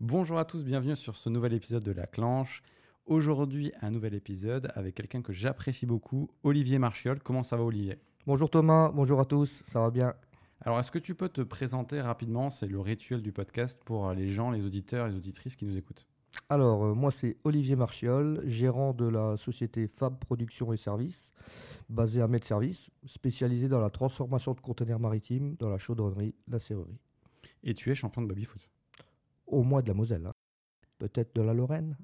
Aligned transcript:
Bonjour 0.00 0.38
à 0.38 0.46
tous, 0.46 0.64
bienvenue 0.64 0.96
sur 0.96 1.14
ce 1.14 1.28
nouvel 1.28 1.52
épisode 1.52 1.82
de 1.82 1.92
La 1.92 2.06
Clanche. 2.06 2.62
Aujourd'hui, 3.04 3.70
un 3.82 3.90
nouvel 3.90 4.14
épisode 4.14 4.72
avec 4.74 4.94
quelqu'un 4.94 5.20
que 5.20 5.34
j'apprécie 5.34 5.84
beaucoup, 5.84 6.30
Olivier 6.42 6.78
Marchiol. 6.78 7.20
Comment 7.22 7.42
ça 7.42 7.58
va, 7.58 7.64
Olivier? 7.64 7.98
Bonjour 8.26 8.48
Thomas, 8.48 8.90
bonjour 8.94 9.20
à 9.20 9.26
tous, 9.26 9.62
ça 9.70 9.80
va 9.80 9.90
bien? 9.90 10.14
Alors, 10.62 10.80
est-ce 10.80 10.90
que 10.90 10.98
tu 10.98 11.14
peux 11.14 11.28
te 11.28 11.42
présenter 11.42 12.00
rapidement? 12.00 12.48
C'est 12.48 12.66
le 12.66 12.80
rituel 12.80 13.20
du 13.20 13.30
podcast 13.30 13.82
pour 13.84 14.10
les 14.12 14.30
gens, 14.30 14.50
les 14.50 14.64
auditeurs, 14.64 15.06
les 15.06 15.16
auditrices 15.16 15.54
qui 15.54 15.66
nous 15.66 15.76
écoutent. 15.76 16.06
Alors, 16.48 16.86
euh, 16.86 16.94
moi 16.94 17.10
c'est 17.10 17.36
Olivier 17.44 17.76
Marchiol, 17.76 18.40
gérant 18.46 18.94
de 18.94 19.06
la 19.06 19.36
société 19.36 19.86
Fab 19.86 20.18
Production 20.18 20.72
et 20.72 20.78
Services, 20.78 21.30
basée 21.90 22.22
à 22.22 22.26
Med 22.26 22.42
Service, 22.42 22.88
spécialisée 23.04 23.68
dans 23.68 23.82
la 23.82 23.90
transformation 23.90 24.54
de 24.54 24.60
conteneurs 24.60 24.98
maritimes 24.98 25.56
dans 25.58 25.68
la 25.68 25.76
chaudronnerie, 25.76 26.34
la 26.48 26.58
serrurerie. 26.58 27.02
Et 27.64 27.74
tu 27.74 27.90
es 27.90 27.94
champion 27.94 28.22
de 28.22 28.28
baby-foot 28.28 28.66
Au 29.50 29.62
moins 29.62 29.82
de 29.82 29.88
la 29.88 29.94
Moselle, 29.94 30.26
hein. 30.26 30.32
peut-être 30.98 31.34
de 31.34 31.42
la 31.42 31.54
Lorraine 31.54 31.96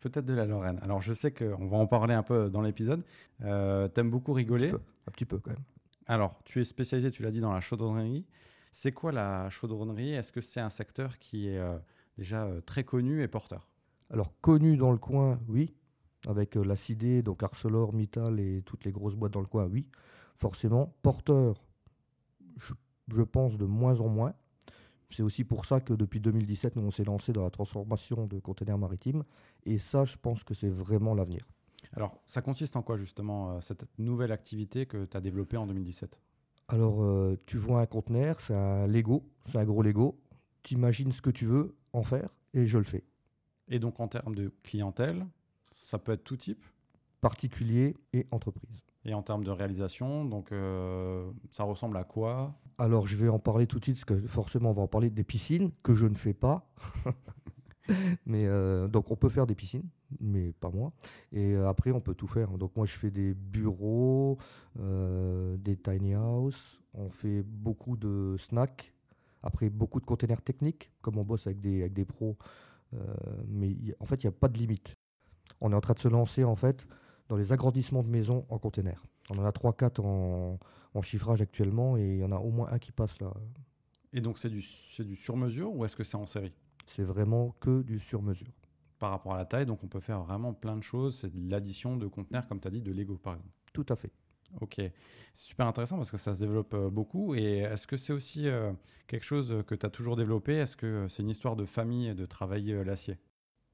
Peut-être 0.00 0.24
de 0.24 0.32
la 0.32 0.46
Lorraine. 0.46 0.78
Alors, 0.82 1.02
je 1.02 1.12
sais 1.12 1.30
qu'on 1.30 1.66
va 1.66 1.76
en 1.76 1.86
parler 1.86 2.14
un 2.14 2.22
peu 2.22 2.48
dans 2.48 2.62
l'épisode. 2.62 3.04
Euh, 3.42 3.86
T'aimes 3.88 4.10
beaucoup 4.10 4.32
rigoler 4.32 4.70
un 4.70 4.72
petit, 4.72 4.78
peu, 4.78 4.90
un 5.06 5.10
petit 5.10 5.24
peu 5.26 5.38
quand 5.38 5.50
même. 5.50 5.64
Alors, 6.06 6.40
tu 6.44 6.60
es 6.60 6.64
spécialisé, 6.64 7.10
tu 7.10 7.22
l'as 7.22 7.30
dit, 7.30 7.40
dans 7.40 7.52
la 7.52 7.60
chaudronnerie. 7.60 8.26
C'est 8.72 8.92
quoi 8.92 9.12
la 9.12 9.50
chaudronnerie? 9.50 10.12
Est-ce 10.14 10.32
que 10.32 10.40
c'est 10.40 10.60
un 10.60 10.70
secteur 10.70 11.18
qui 11.18 11.48
est 11.48 11.58
euh, 11.58 11.78
déjà 12.16 12.44
euh, 12.44 12.62
très 12.62 12.82
connu 12.82 13.22
et 13.22 13.28
porteur? 13.28 13.68
Alors, 14.10 14.32
connu 14.40 14.78
dans 14.78 14.90
le 14.90 14.98
coin, 14.98 15.38
oui. 15.48 15.74
Avec 16.26 16.54
la 16.54 16.76
CID, 16.76 17.22
donc 17.22 17.42
Arcelor, 17.42 17.92
Mittal 17.92 18.40
et 18.40 18.62
toutes 18.62 18.84
les 18.84 18.92
grosses 18.92 19.16
boîtes 19.16 19.32
dans 19.32 19.40
le 19.40 19.46
coin, 19.46 19.66
oui. 19.66 19.86
Forcément. 20.36 20.94
Porteur, 21.02 21.62
je, 22.56 22.72
je 23.08 23.22
pense 23.22 23.58
de 23.58 23.66
moins 23.66 24.00
en 24.00 24.08
moins. 24.08 24.32
C'est 25.10 25.22
aussi 25.22 25.44
pour 25.44 25.64
ça 25.64 25.80
que 25.80 25.92
depuis 25.92 26.20
2017, 26.20 26.76
nous, 26.76 26.82
on 26.82 26.90
s'est 26.90 27.04
lancé 27.04 27.32
dans 27.32 27.42
la 27.42 27.50
transformation 27.50 28.26
de 28.26 28.38
conteneurs 28.38 28.78
maritimes. 28.78 29.24
Et 29.66 29.78
ça, 29.78 30.04
je 30.04 30.16
pense 30.16 30.44
que 30.44 30.54
c'est 30.54 30.68
vraiment 30.68 31.14
l'avenir. 31.14 31.46
Alors, 31.94 32.20
ça 32.26 32.42
consiste 32.42 32.76
en 32.76 32.82
quoi 32.82 32.96
justement 32.96 33.52
euh, 33.52 33.60
cette 33.60 33.84
nouvelle 33.98 34.32
activité 34.32 34.86
que 34.86 35.04
tu 35.04 35.16
as 35.16 35.20
développée 35.20 35.56
en 35.56 35.66
2017 35.66 36.20
Alors, 36.68 37.02
euh, 37.02 37.36
tu 37.46 37.58
vois 37.58 37.80
un 37.80 37.86
conteneur, 37.86 38.40
c'est 38.40 38.54
un 38.54 38.86
Lego, 38.86 39.24
c'est 39.46 39.58
un 39.58 39.64
gros 39.64 39.82
Lego. 39.82 40.20
Tu 40.62 40.74
imagines 40.74 41.10
ce 41.10 41.22
que 41.22 41.30
tu 41.30 41.46
veux 41.46 41.76
en 41.92 42.02
faire 42.02 42.28
et 42.54 42.66
je 42.66 42.78
le 42.78 42.84
fais. 42.84 43.04
Et 43.68 43.78
donc, 43.78 43.98
en 43.98 44.08
termes 44.08 44.34
de 44.34 44.52
clientèle, 44.62 45.26
ça 45.72 45.98
peut 45.98 46.12
être 46.12 46.24
tout 46.24 46.36
type? 46.36 46.64
Particulier 47.20 47.96
et 48.12 48.26
entreprise. 48.30 48.89
Et 49.04 49.14
en 49.14 49.22
termes 49.22 49.44
de 49.44 49.50
réalisation, 49.50 50.24
donc 50.26 50.52
euh, 50.52 51.30
ça 51.50 51.64
ressemble 51.64 51.96
à 51.96 52.04
quoi? 52.04 52.54
Alors, 52.78 53.06
je 53.06 53.16
vais 53.16 53.28
en 53.28 53.38
parler 53.38 53.66
tout 53.66 53.78
de 53.78 53.84
suite, 53.84 53.96
parce 53.96 54.20
que 54.20 54.26
forcément, 54.26 54.70
on 54.70 54.74
va 54.74 54.82
en 54.82 54.88
parler 54.88 55.10
des 55.10 55.24
piscines, 55.24 55.70
que 55.82 55.94
je 55.94 56.06
ne 56.06 56.14
fais 56.14 56.34
pas. 56.34 56.70
mais 58.26 58.46
euh, 58.46 58.88
donc, 58.88 59.10
on 59.10 59.16
peut 59.16 59.30
faire 59.30 59.46
des 59.46 59.54
piscines, 59.54 59.88
mais 60.20 60.52
pas 60.52 60.70
moi. 60.70 60.92
Et 61.32 61.54
euh, 61.54 61.68
après, 61.68 61.92
on 61.92 62.00
peut 62.00 62.14
tout 62.14 62.26
faire. 62.26 62.50
Donc, 62.58 62.76
moi, 62.76 62.84
je 62.84 62.92
fais 62.92 63.10
des 63.10 63.32
bureaux, 63.32 64.38
des 64.76 65.76
tiny 65.76 66.14
house. 66.14 66.80
On 66.92 67.08
fait 67.08 67.42
beaucoup 67.42 67.96
de 67.96 68.36
snacks. 68.38 68.92
Après, 69.42 69.70
beaucoup 69.70 70.00
de 70.00 70.06
containers 70.06 70.42
techniques, 70.42 70.92
comme 71.00 71.16
on 71.16 71.24
bosse 71.24 71.46
avec 71.46 71.60
des, 71.60 71.80
avec 71.80 71.94
des 71.94 72.04
pros. 72.04 72.36
Mais 73.48 73.76
en 73.98 74.04
fait, 74.04 74.22
il 74.22 74.26
n'y 74.26 74.34
a 74.34 74.38
pas 74.38 74.48
de 74.48 74.58
limite. 74.58 74.96
On 75.62 75.72
est 75.72 75.74
en 75.74 75.80
train 75.80 75.94
de 75.94 75.98
se 75.98 76.08
lancer, 76.08 76.44
en 76.44 76.56
fait, 76.56 76.86
dans 77.30 77.36
les 77.36 77.52
agrandissements 77.52 78.02
de 78.02 78.08
maisons 78.08 78.44
en 78.48 78.58
containers. 78.58 79.02
On 79.30 79.38
en 79.38 79.44
a 79.44 79.50
3-4 79.50 80.04
en, 80.04 80.58
en 80.94 81.02
chiffrage 81.02 81.40
actuellement 81.40 81.96
et 81.96 82.02
il 82.02 82.18
y 82.18 82.24
en 82.24 82.32
a 82.32 82.38
au 82.38 82.50
moins 82.50 82.68
un 82.72 82.80
qui 82.80 82.90
passe 82.90 83.20
là. 83.20 83.32
Et 84.12 84.20
donc, 84.20 84.36
c'est 84.36 84.50
du, 84.50 84.62
c'est 84.62 85.04
du 85.04 85.14
sur-mesure 85.14 85.72
ou 85.72 85.84
est-ce 85.84 85.94
que 85.94 86.02
c'est 86.02 86.16
en 86.16 86.26
série? 86.26 86.52
C'est 86.86 87.04
vraiment 87.04 87.54
que 87.60 87.82
du 87.82 88.00
sur-mesure. 88.00 88.52
Par 88.98 89.10
rapport 89.10 89.34
à 89.34 89.38
la 89.38 89.44
taille, 89.44 89.64
donc 89.64 89.84
on 89.84 89.86
peut 89.86 90.00
faire 90.00 90.20
vraiment 90.22 90.52
plein 90.52 90.76
de 90.76 90.82
choses. 90.82 91.20
C'est 91.20 91.32
de 91.32 91.48
l'addition 91.48 91.96
de 91.96 92.08
conteneurs, 92.08 92.48
comme 92.48 92.58
tu 92.58 92.66
as 92.66 92.72
dit, 92.72 92.82
de 92.82 92.90
Lego 92.90 93.16
par 93.16 93.34
exemple. 93.34 93.54
Tout 93.72 93.86
à 93.88 93.94
fait. 93.94 94.10
Ok, 94.60 94.74
c'est 94.78 94.90
super 95.34 95.68
intéressant 95.68 95.96
parce 95.96 96.10
que 96.10 96.16
ça 96.16 96.34
se 96.34 96.40
développe 96.40 96.74
euh, 96.74 96.90
beaucoup. 96.90 97.36
Et 97.36 97.58
est-ce 97.58 97.86
que 97.86 97.96
c'est 97.96 98.12
aussi 98.12 98.48
euh, 98.48 98.72
quelque 99.06 99.22
chose 99.22 99.62
que 99.68 99.76
tu 99.76 99.86
as 99.86 99.90
toujours 99.90 100.16
développé? 100.16 100.54
Est-ce 100.54 100.76
que 100.76 100.86
euh, 100.86 101.08
c'est 101.08 101.22
une 101.22 101.30
histoire 101.30 101.54
de 101.54 101.64
famille 101.64 102.08
et 102.08 102.14
de 102.14 102.26
travailler 102.26 102.82
l'acier? 102.82 103.16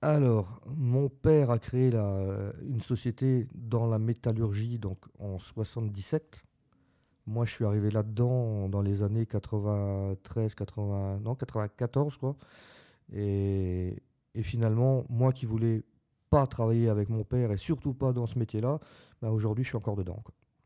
Alors, 0.03 0.61
mon 0.67 1.09
père 1.09 1.51
a 1.51 1.59
créé 1.59 1.91
la- 1.91 2.53
une 2.63 2.81
société 2.81 3.49
dans 3.55 3.87
la 3.87 3.99
métallurgie 3.99 4.79
donc 4.79 4.99
en 5.19 5.39
77. 5.39 6.45
Moi, 7.27 7.45
je 7.45 7.53
suis 7.53 7.65
arrivé 7.65 7.91
là-dedans 7.91 8.69
dans 8.69 8.83
les 8.83 9.03
années 9.03 9.27
93, 9.27 10.55
80, 10.55 11.19
non, 11.21 11.35
94, 11.35 12.17
quoi. 12.19 12.37
Et, 13.13 13.97
finalement, 14.43 15.07
moi 15.09 15.33
qui 15.33 15.47
voulais 15.47 15.83
pas 16.31 16.47
travailler 16.47 16.89
avec 16.89 17.09
mon 17.09 17.25
père 17.25 17.51
et 17.53 17.57
surtout 17.57 17.95
pas 17.95 18.13
dans 18.13 18.27
ce 18.27 18.39
métier-là, 18.39 18.79
bah, 19.23 19.31
aujourd'hui, 19.31 19.65
je 19.65 19.71
suis 19.71 19.77
encore 19.77 19.97
dedans. 19.97 20.23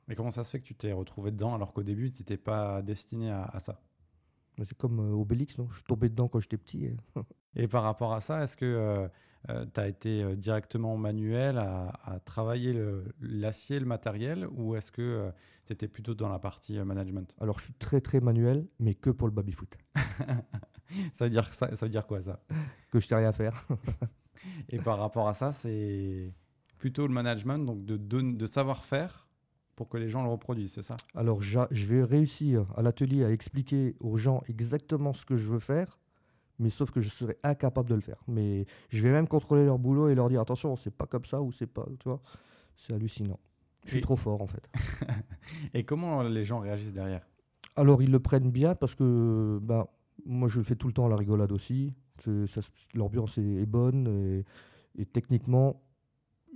Mais 0.08 0.16
comment 0.16 0.30
ça 0.32 0.42
se 0.44 0.50
fait 0.50 0.60
que 0.60 0.64
tu 0.66 0.74
t'es 0.74 0.92
retrouvé 0.92 1.30
dedans 1.30 1.54
alors 1.54 1.72
qu'au 1.72 1.84
début, 1.84 2.12
tu 2.12 2.22
n'étais 2.22 2.36
pas 2.36 2.82
destiné 2.82 3.30
à, 3.30 3.58
ça? 3.60 3.80
C'est 4.64 4.76
comme 4.76 5.00
euh, 5.00 5.12
Obélix, 5.14 5.58
non? 5.58 5.68
Je 5.70 5.76
suis 5.76 5.84
tombé 5.84 6.08
dedans 6.08 6.28
quand 6.28 6.40
j'étais 6.40 6.56
petit. 6.58 6.84
et- 6.86 6.96
Et 7.56 7.66
par 7.66 7.82
rapport 7.82 8.12
à 8.12 8.20
ça, 8.20 8.42
est-ce 8.44 8.56
que 8.56 9.08
tu 9.74 9.80
as 9.80 9.88
été 9.88 10.22
euh, 10.22 10.36
directement 10.36 10.96
manuel 10.96 11.58
à, 11.58 11.88
à 12.04 12.20
travailler 12.20 12.72
le- 12.72 13.04
l'acier, 13.20 13.80
le, 13.80 13.86
matériel, 13.86 14.46
ou 14.52 14.76
est-ce 14.76 14.92
que 14.92 15.30
tu 15.66 15.72
étais 15.72 15.88
plutôt 15.88 16.14
dans 16.14 16.28
la 16.28 16.38
partie 16.38 16.78
euh, 16.78 16.84
management? 16.84 17.34
Alors, 17.40 17.58
je 17.58 17.64
suis 17.64 17.72
très 17.74 18.00
très 18.00 18.20
manuel, 18.20 18.68
mais 18.78 18.94
que 18.94 19.10
pour 19.10 19.26
le 19.26 19.32
baby-foot. 19.34 19.76
ça, 21.12 21.24
veut 21.24 21.30
dire 21.30 21.48
ça, 21.48 21.74
ça 21.74 21.86
veut 21.86 21.90
dire 21.90 22.06
quoi 22.06 22.22
ça? 22.22 22.40
Que 22.90 23.00
je 23.00 23.06
sais 23.06 23.16
rien 23.16 23.32
faire. 23.32 23.66
Et 24.68 24.78
par 24.78 24.98
rapport 24.98 25.28
à 25.28 25.34
ça, 25.34 25.52
c'est 25.52 26.32
plutôt 26.78 27.06
le 27.06 27.12
management, 27.12 27.58
donc 27.58 27.84
de, 27.84 27.96
de 27.96 28.46
savoir-faire 28.46 29.26
pour 29.80 29.88
que 29.88 29.96
les 29.96 30.10
gens 30.10 30.22
le 30.22 30.28
reproduisent, 30.28 30.72
c'est 30.74 30.82
ça? 30.82 30.94
Alors, 31.14 31.40
je 31.40 31.86
vais 31.86 32.04
réussir 32.04 32.66
à 32.76 32.82
l'atelier 32.82 33.24
à 33.24 33.30
expliquer 33.32 33.96
aux 34.00 34.18
gens 34.18 34.42
exactement 34.46 35.14
ce 35.14 35.24
que 35.24 35.36
je 35.36 35.48
veux 35.48 35.58
faire, 35.58 35.98
mais 36.58 36.68
sauf 36.68 36.90
que 36.90 37.00
je 37.00 37.08
serai 37.08 37.38
incapable 37.42 37.88
de 37.88 37.94
le 37.94 38.02
faire. 38.02 38.22
Mais 38.28 38.66
je 38.90 39.02
vais 39.02 39.10
même 39.10 39.26
contrôler 39.26 39.64
leur 39.64 39.78
boulot 39.78 40.10
et 40.10 40.14
leur 40.14 40.28
dire 40.28 40.42
attention, 40.42 40.76
c'est 40.76 40.90
pas 40.94 41.06
comme 41.06 41.24
ça 41.24 41.40
ou 41.40 41.50
c'est 41.50 41.66
pas, 41.66 41.86
tu 41.98 42.10
vois. 42.10 42.20
C'est 42.76 42.92
hallucinant. 42.92 43.40
Je 43.86 43.92
suis 43.92 43.98
Et- 44.00 44.02
trop 44.02 44.16
fort 44.16 44.42
en 44.42 44.46
fait. 44.46 44.68
Et 45.72 45.84
comment 45.84 46.22
les 46.24 46.44
gens 46.44 46.58
réagissent 46.58 46.92
derrière? 46.92 47.26
Alors, 47.74 48.02
ils 48.02 48.10
le 48.10 48.20
prennent 48.20 48.50
bien 48.50 48.74
parce 48.74 48.94
que 48.94 49.58
ben, 49.62 49.86
moi, 50.26 50.48
je 50.50 50.58
le 50.58 50.64
fais 50.64 50.76
tout 50.76 50.88
le 50.88 50.92
temps 50.92 51.06
à 51.06 51.08
la 51.08 51.16
rigolade 51.16 51.52
aussi. 51.52 51.94
L'ambiance 52.92 53.38
est, 53.38 53.42
est 53.62 53.66
bonne 53.66 54.06
et, 54.08 55.00
et 55.00 55.06
techniquement, 55.06 55.80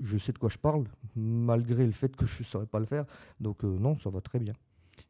je 0.01 0.19
sais 0.19 0.33
de 0.33 0.39
quoi 0.39 0.49
je 0.49 0.59
parle, 0.59 0.85
malgré 1.17 1.85
le 1.87 1.93
fait 1.93 2.15
que 2.17 2.27
je 2.27 2.41
ne 2.41 2.45
saurais 2.45 2.67
pas 2.67 2.79
le 2.81 2.87
faire. 2.87 3.05
Donc, 3.41 3.65
euh, 3.65 3.79
non, 3.79 3.97
ça 3.99 4.11
va 4.11 4.21
très 4.21 4.39
bien. 4.39 4.55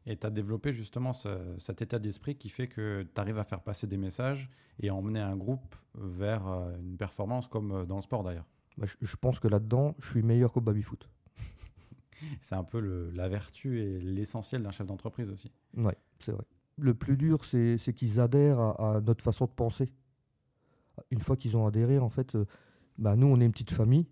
Et 0.07 0.15
tu 0.17 0.25
as 0.25 0.29
développé 0.29 0.71
justement 0.73 1.13
ce- 1.13 1.55
cet 1.57 1.81
état 1.81 1.99
d'esprit 1.99 2.35
qui 2.35 2.49
fait 2.49 2.67
que 2.67 3.03
tu 3.13 3.21
arrives 3.21 3.37
à 3.39 3.43
faire 3.43 3.61
passer 3.61 3.87
des 3.87 3.97
messages 3.97 4.49
et 4.79 4.89
à 4.89 4.95
emmener 4.95 5.19
un 5.19 5.35
groupe 5.35 5.75
vers 5.95 6.47
euh, 6.47 6.75
une 6.79 6.97
performance 6.97 7.47
comme 7.47 7.71
euh, 7.71 7.85
dans 7.85 7.95
le 7.97 8.01
sport 8.01 8.23
d'ailleurs. 8.23 8.45
Bah, 8.77 8.85
je, 8.87 8.95
je 9.01 9.15
pense 9.15 9.39
que 9.39 9.47
là-dedans, 9.47 9.95
je 9.99 10.09
suis 10.09 10.21
meilleur 10.23 10.51
qu'au 10.51 10.61
baby-foot. 10.61 11.07
C'est 12.41 12.55
un 12.55 12.63
peu 12.63 12.79
le- 12.79 13.09
la 13.11 13.27
vertu 13.29 13.79
et 13.81 13.99
l'essentiel 13.99 14.63
d'un 14.63 14.71
chef 14.71 14.85
d'entreprise 14.87 15.29
aussi. 15.31 15.51
Oui, 15.75 15.93
c'est 16.19 16.31
vrai. 16.31 16.45
Le 16.77 16.93
plus 16.93 17.15
dur, 17.17 17.45
c'est 17.45 17.77
c'est 17.77 17.93
qu'ils 17.93 18.19
adhèrent 18.19 18.59
à, 18.59 18.97
à 18.97 19.01
notre 19.01 19.23
façon 19.23 19.45
de 19.45 19.51
penser. 19.51 19.89
Une 21.11 21.21
fois 21.21 21.37
qu'ils 21.37 21.55
ont 21.57 21.65
adhéré, 21.67 21.99
en 21.99 22.09
fait, 22.09 22.35
euh, 22.35 22.45
bah, 22.97 23.15
nous, 23.15 23.27
on 23.27 23.39
est 23.39 23.45
une 23.45 23.51
petite 23.51 23.71
famille 23.71 24.07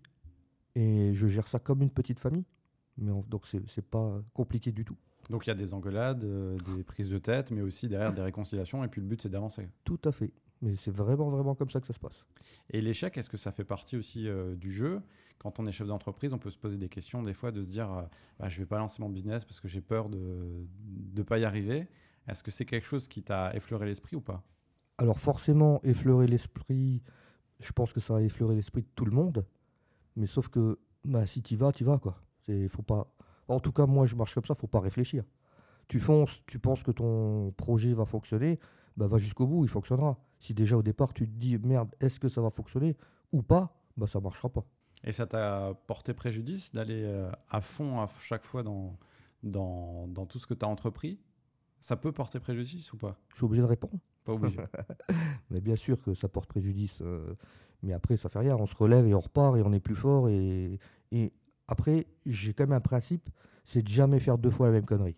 et 0.74 1.14
je 1.14 1.26
gère 1.28 1.48
ça 1.48 1.58
comme 1.58 1.82
une 1.82 1.90
petite 1.90 2.18
famille. 2.18 2.44
Mais 2.98 3.10
on- 3.10 3.22
donc, 3.28 3.46
c'est 3.46 3.84
pas 3.84 4.20
compliqué 4.34 4.70
du 4.72 4.84
tout. 4.84 4.96
Donc 5.30 5.46
il 5.46 5.48
y 5.48 5.52
a 5.52 5.56
des 5.56 5.72
engueulades, 5.72 6.22
euh, 6.24 6.56
des 6.76 6.82
prises 6.84 7.08
de 7.08 7.18
tête, 7.18 7.50
mais 7.50 7.62
aussi 7.62 7.88
derrière 7.88 8.12
des 8.12 8.20
réconciliations 8.22 8.84
et 8.84 8.88
puis 8.88 9.00
le 9.00 9.06
but 9.06 9.22
c'est 9.22 9.30
d'avancer. 9.30 9.68
Tout 9.84 9.98
à 10.04 10.12
fait. 10.12 10.30
Mais 10.60 10.76
c'est 10.76 10.90
vraiment, 10.90 11.30
vraiment 11.30 11.54
comme 11.54 11.70
ça 11.70 11.80
que 11.80 11.86
ça 11.86 11.92
se 11.94 11.98
passe. 11.98 12.24
Et 12.70 12.80
l'échec, 12.80 13.16
est-ce 13.16 13.28
que 13.30 13.36
ça 13.38 13.50
fait 13.50 13.64
partie 13.64 13.96
aussi 13.96 14.28
euh, 14.28 14.54
du 14.54 14.70
jeu? 14.70 15.00
Quand 15.38 15.58
on 15.60 15.66
est 15.66 15.72
chef 15.72 15.86
d'entreprise, 15.88 16.32
on 16.34 16.38
peut 16.38 16.50
se 16.50 16.58
poser 16.58 16.76
des 16.76 16.88
questions 16.88 17.22
des 17.22 17.32
fois 17.34 17.52
de 17.52 17.62
se 17.62 17.68
dire 17.68 17.90
euh, 17.92 18.02
bah, 18.38 18.48
je 18.50 18.58
vais 18.58 18.66
pas 18.66 18.78
lancer 18.78 19.00
mon 19.02 19.08
business 19.08 19.44
parce 19.44 19.60
que 19.60 19.68
j'ai 19.68 19.80
peur 19.80 20.08
de 20.10 20.66
ne 21.16 21.22
pas 21.22 21.38
y 21.38 21.44
arriver. 21.44 21.88
Est-ce 22.28 22.42
que 22.42 22.50
c'est 22.50 22.64
quelque 22.66 22.86
chose 22.86 23.08
qui 23.08 23.22
t'a 23.22 23.54
effleuré 23.54 23.86
l'esprit 23.86 24.16
ou 24.16 24.20
pas? 24.20 24.42
Alors, 24.98 25.18
forcément, 25.18 25.80
effleurer 25.82 26.26
l'esprit, 26.26 27.02
je 27.60 27.72
pense 27.72 27.92
que 27.92 28.00
ça 28.00 28.16
a 28.16 28.20
effleuré 28.20 28.54
l'esprit 28.54 28.82
de 28.82 28.88
tout 28.94 29.04
le 29.04 29.10
monde. 29.10 29.44
Mais 30.16 30.26
sauf 30.26 30.48
que 30.48 30.78
bah, 31.04 31.26
si 31.26 31.42
tu 31.42 31.56
vas, 31.56 31.72
tu 31.72 31.84
vas. 31.84 31.98
Quoi. 31.98 32.16
C'est- 32.46 32.68
Faut 32.68 32.82
pas... 32.82 33.12
En 33.48 33.60
tout 33.60 33.72
cas, 33.72 33.86
moi, 33.86 34.06
je 34.06 34.16
marche 34.16 34.34
comme 34.34 34.44
ça, 34.46 34.54
faut 34.54 34.66
pas 34.66 34.80
réfléchir. 34.80 35.24
Tu 35.88 36.00
fonces, 36.00 36.40
tu 36.46 36.58
penses 36.58 36.82
que 36.82 36.90
ton 36.92 37.52
projet 37.58 37.92
va 37.92 38.06
fonctionner, 38.06 38.58
bah, 38.96 39.06
va 39.06 39.18
jusqu'au 39.18 39.46
bout, 39.46 39.64
il 39.64 39.68
fonctionnera. 39.68 40.16
Si 40.40 40.54
déjà 40.54 40.76
au 40.78 40.82
départ, 40.82 41.12
tu 41.12 41.26
te 41.26 41.32
dis, 41.32 41.58
merde, 41.58 41.94
est-ce 42.00 42.18
que 42.18 42.28
ça 42.30 42.40
va 42.40 42.50
fonctionner 42.50 42.96
ou 43.32 43.42
pas, 43.42 43.76
bah, 43.98 44.06
ça 44.06 44.18
marchera 44.20 44.48
pas. 44.48 44.64
Et 45.02 45.12
ça 45.12 45.26
t'a 45.26 45.74
porté 45.86 46.14
préjudice 46.14 46.72
d'aller 46.72 47.02
euh, 47.04 47.30
à 47.50 47.60
fond 47.60 48.00
à 48.00 48.06
chaque 48.22 48.44
fois 48.44 48.62
dans, 48.62 48.96
dans, 49.42 50.08
dans 50.08 50.24
tout 50.24 50.38
ce 50.38 50.46
que 50.46 50.54
tu 50.54 50.64
as 50.64 50.68
entrepris? 50.68 51.20
Ça 51.80 51.96
peut 51.96 52.12
porter 52.12 52.40
préjudice 52.40 52.90
ou 52.94 52.96
pas? 52.96 53.18
Je 53.28 53.36
suis 53.36 53.44
obligé 53.44 53.60
de 53.60 53.66
répondre. 53.66 53.98
Pas 54.24 54.32
obligé. 54.32 54.58
mais 55.50 55.60
bien 55.60 55.76
sûr 55.76 56.00
que 56.02 56.14
ça 56.14 56.28
porte 56.28 56.48
préjudice. 56.48 57.00
euh, 57.02 57.34
mais 57.82 57.92
après, 57.92 58.16
ça 58.16 58.28
fait 58.28 58.38
rien. 58.38 58.56
On 58.56 58.66
se 58.66 58.74
relève 58.74 59.06
et 59.06 59.14
on 59.14 59.20
repart 59.20 59.56
et 59.56 59.62
on 59.62 59.72
est 59.72 59.80
plus 59.80 59.94
fort. 59.94 60.28
Et, 60.28 60.78
et 61.12 61.32
après, 61.68 62.06
j'ai 62.24 62.54
quand 62.54 62.64
même 62.64 62.72
un 62.72 62.80
principe 62.80 63.28
c'est 63.64 63.82
de 63.82 63.88
jamais 63.88 64.20
faire 64.20 64.38
deux 64.38 64.50
fois 64.50 64.66
la 64.66 64.72
même 64.72 64.84
connerie. 64.84 65.16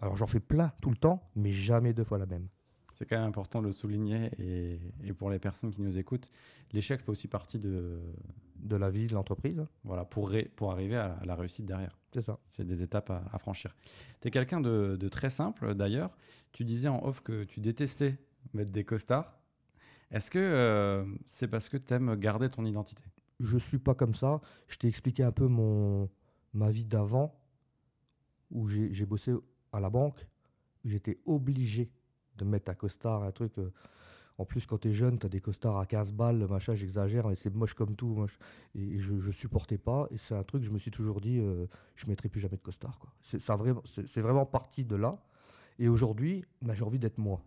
Alors 0.00 0.16
j'en 0.16 0.26
fais 0.26 0.40
plein 0.40 0.72
tout 0.80 0.90
le 0.90 0.96
temps, 0.96 1.28
mais 1.36 1.52
jamais 1.52 1.92
deux 1.92 2.04
fois 2.04 2.18
la 2.18 2.26
même. 2.26 2.48
C'est 2.94 3.06
quand 3.06 3.18
même 3.18 3.28
important 3.28 3.60
de 3.60 3.66
le 3.66 3.72
souligner. 3.72 4.30
Et, 4.38 4.80
et 5.04 5.12
pour 5.12 5.30
les 5.30 5.38
personnes 5.38 5.70
qui 5.70 5.82
nous 5.82 5.98
écoutent, 5.98 6.30
l'échec 6.72 7.00
fait 7.00 7.10
aussi 7.10 7.28
partie 7.28 7.58
de. 7.58 8.00
De 8.62 8.76
la 8.76 8.90
vie 8.90 9.08
de 9.08 9.14
l'entreprise, 9.14 9.66
Voilà, 9.84 10.04
pour, 10.04 10.28
ré- 10.30 10.50
pour 10.56 10.70
arriver 10.70 10.96
à, 10.96 11.14
à 11.20 11.24
la 11.24 11.34
réussite 11.34 11.66
derrière. 11.66 11.98
c'est 12.14 12.22
ça. 12.22 12.38
C'est 12.48 12.64
des 12.64 12.80
étapes 12.82 13.10
à, 13.10 13.24
à 13.32 13.38
franchir. 13.38 13.74
Tu 14.20 14.28
es 14.28 14.30
quelqu'un 14.30 14.60
de, 14.60 14.96
de 14.98 15.08
très 15.08 15.30
simple 15.30 15.74
d'ailleurs. 15.74 16.10
Tu 16.52 16.64
disais 16.64 16.86
en 16.88 17.04
off 17.04 17.22
que 17.22 17.44
tu 17.44 17.60
détestais 17.60 18.18
mettre 18.54 18.72
des 18.72 18.84
costards. 18.84 19.36
Est-ce 20.12 20.30
que 20.30 20.38
euh, 20.38 21.04
c'est 21.24 21.48
parce 21.48 21.68
que 21.68 21.76
tu 21.76 21.92
aimes 21.94 22.14
garder 22.16 22.48
ton 22.48 22.64
identité? 22.64 23.02
Je 23.40 23.58
suis 23.58 23.78
pas 23.78 23.94
comme 23.94 24.14
ça. 24.14 24.40
Je 24.68 24.76
t'ai 24.76 24.86
expliqué 24.86 25.24
un 25.24 25.32
peu 25.32 25.48
mon 25.48 26.08
ma 26.54 26.70
vie 26.70 26.84
d'avant, 26.84 27.34
où 28.50 28.68
j'ai 28.68 28.92
j'ai 28.92 29.06
bossé 29.06 29.32
à 29.72 29.80
la 29.80 29.90
banque. 29.90 30.26
J'étais 30.84 31.18
obligé 31.26 31.90
de 32.36 32.44
mettre 32.44 32.70
un 32.70 32.74
costard, 32.74 33.22
un 33.24 33.32
truc. 33.32 33.58
euh, 33.58 33.72
En 34.42 34.44
plus, 34.44 34.66
quand 34.66 34.78
tu 34.78 34.88
es 34.88 34.92
jeune, 34.92 35.20
tu 35.20 35.26
as 35.26 35.28
des 35.28 35.38
costards 35.38 35.78
à 35.78 35.86
15 35.86 36.14
balles, 36.14 36.48
machin, 36.48 36.74
j'exagère, 36.74 37.28
mais 37.28 37.36
c'est 37.36 37.54
moche 37.54 37.74
comme 37.74 37.94
tout. 37.94 38.26
Et 38.74 38.98
je, 38.98 39.20
je 39.20 39.30
supportais 39.30 39.78
pas. 39.78 40.08
Et 40.10 40.18
c'est 40.18 40.34
un 40.34 40.42
truc, 40.42 40.64
je 40.64 40.72
me 40.72 40.80
suis 40.80 40.90
toujours 40.90 41.20
dit, 41.20 41.38
euh, 41.38 41.66
je 41.94 42.08
mettrai 42.08 42.28
plus 42.28 42.40
jamais 42.40 42.56
de 42.56 42.62
costard. 42.62 42.98
C'est 43.22 43.40
vraiment, 43.46 44.44
parti 44.44 44.84
de 44.84 44.96
là. 44.96 45.22
Et 45.78 45.86
aujourd'hui, 45.86 46.44
bah, 46.60 46.74
j'ai 46.74 46.82
envie 46.82 46.98
d'être 46.98 47.18
moi. 47.18 47.40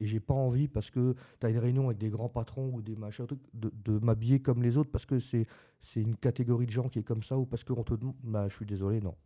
Et 0.00 0.06
j'ai 0.06 0.20
pas 0.20 0.32
envie, 0.32 0.68
parce 0.68 0.90
que 0.90 1.14
tu 1.38 1.46
as 1.46 1.50
une 1.50 1.58
réunion 1.58 1.88
avec 1.88 1.98
des 1.98 2.08
grands 2.08 2.30
patrons 2.30 2.70
ou 2.72 2.80
des 2.80 2.96
machins, 2.96 3.26
de, 3.52 3.98
m'habiller 3.98 4.40
comme 4.40 4.62
les 4.62 4.78
autres, 4.78 4.90
parce 4.90 5.04
que 5.04 5.18
c'est 5.18 5.46
c'est 5.82 6.00
une 6.00 6.16
catégorie 6.16 6.64
de 6.64 6.70
gens 6.70 6.88
qui 6.88 7.00
est 7.00 7.02
comme 7.02 7.22
ça, 7.22 7.36
ou 7.36 7.44
parce 7.44 7.62
qu'on 7.62 7.84
te 7.84 7.92
demande, 7.92 8.16
bah, 8.24 8.48
je 8.48 8.56
suis 8.56 8.64
désolé, 8.64 9.02
non. 9.02 9.16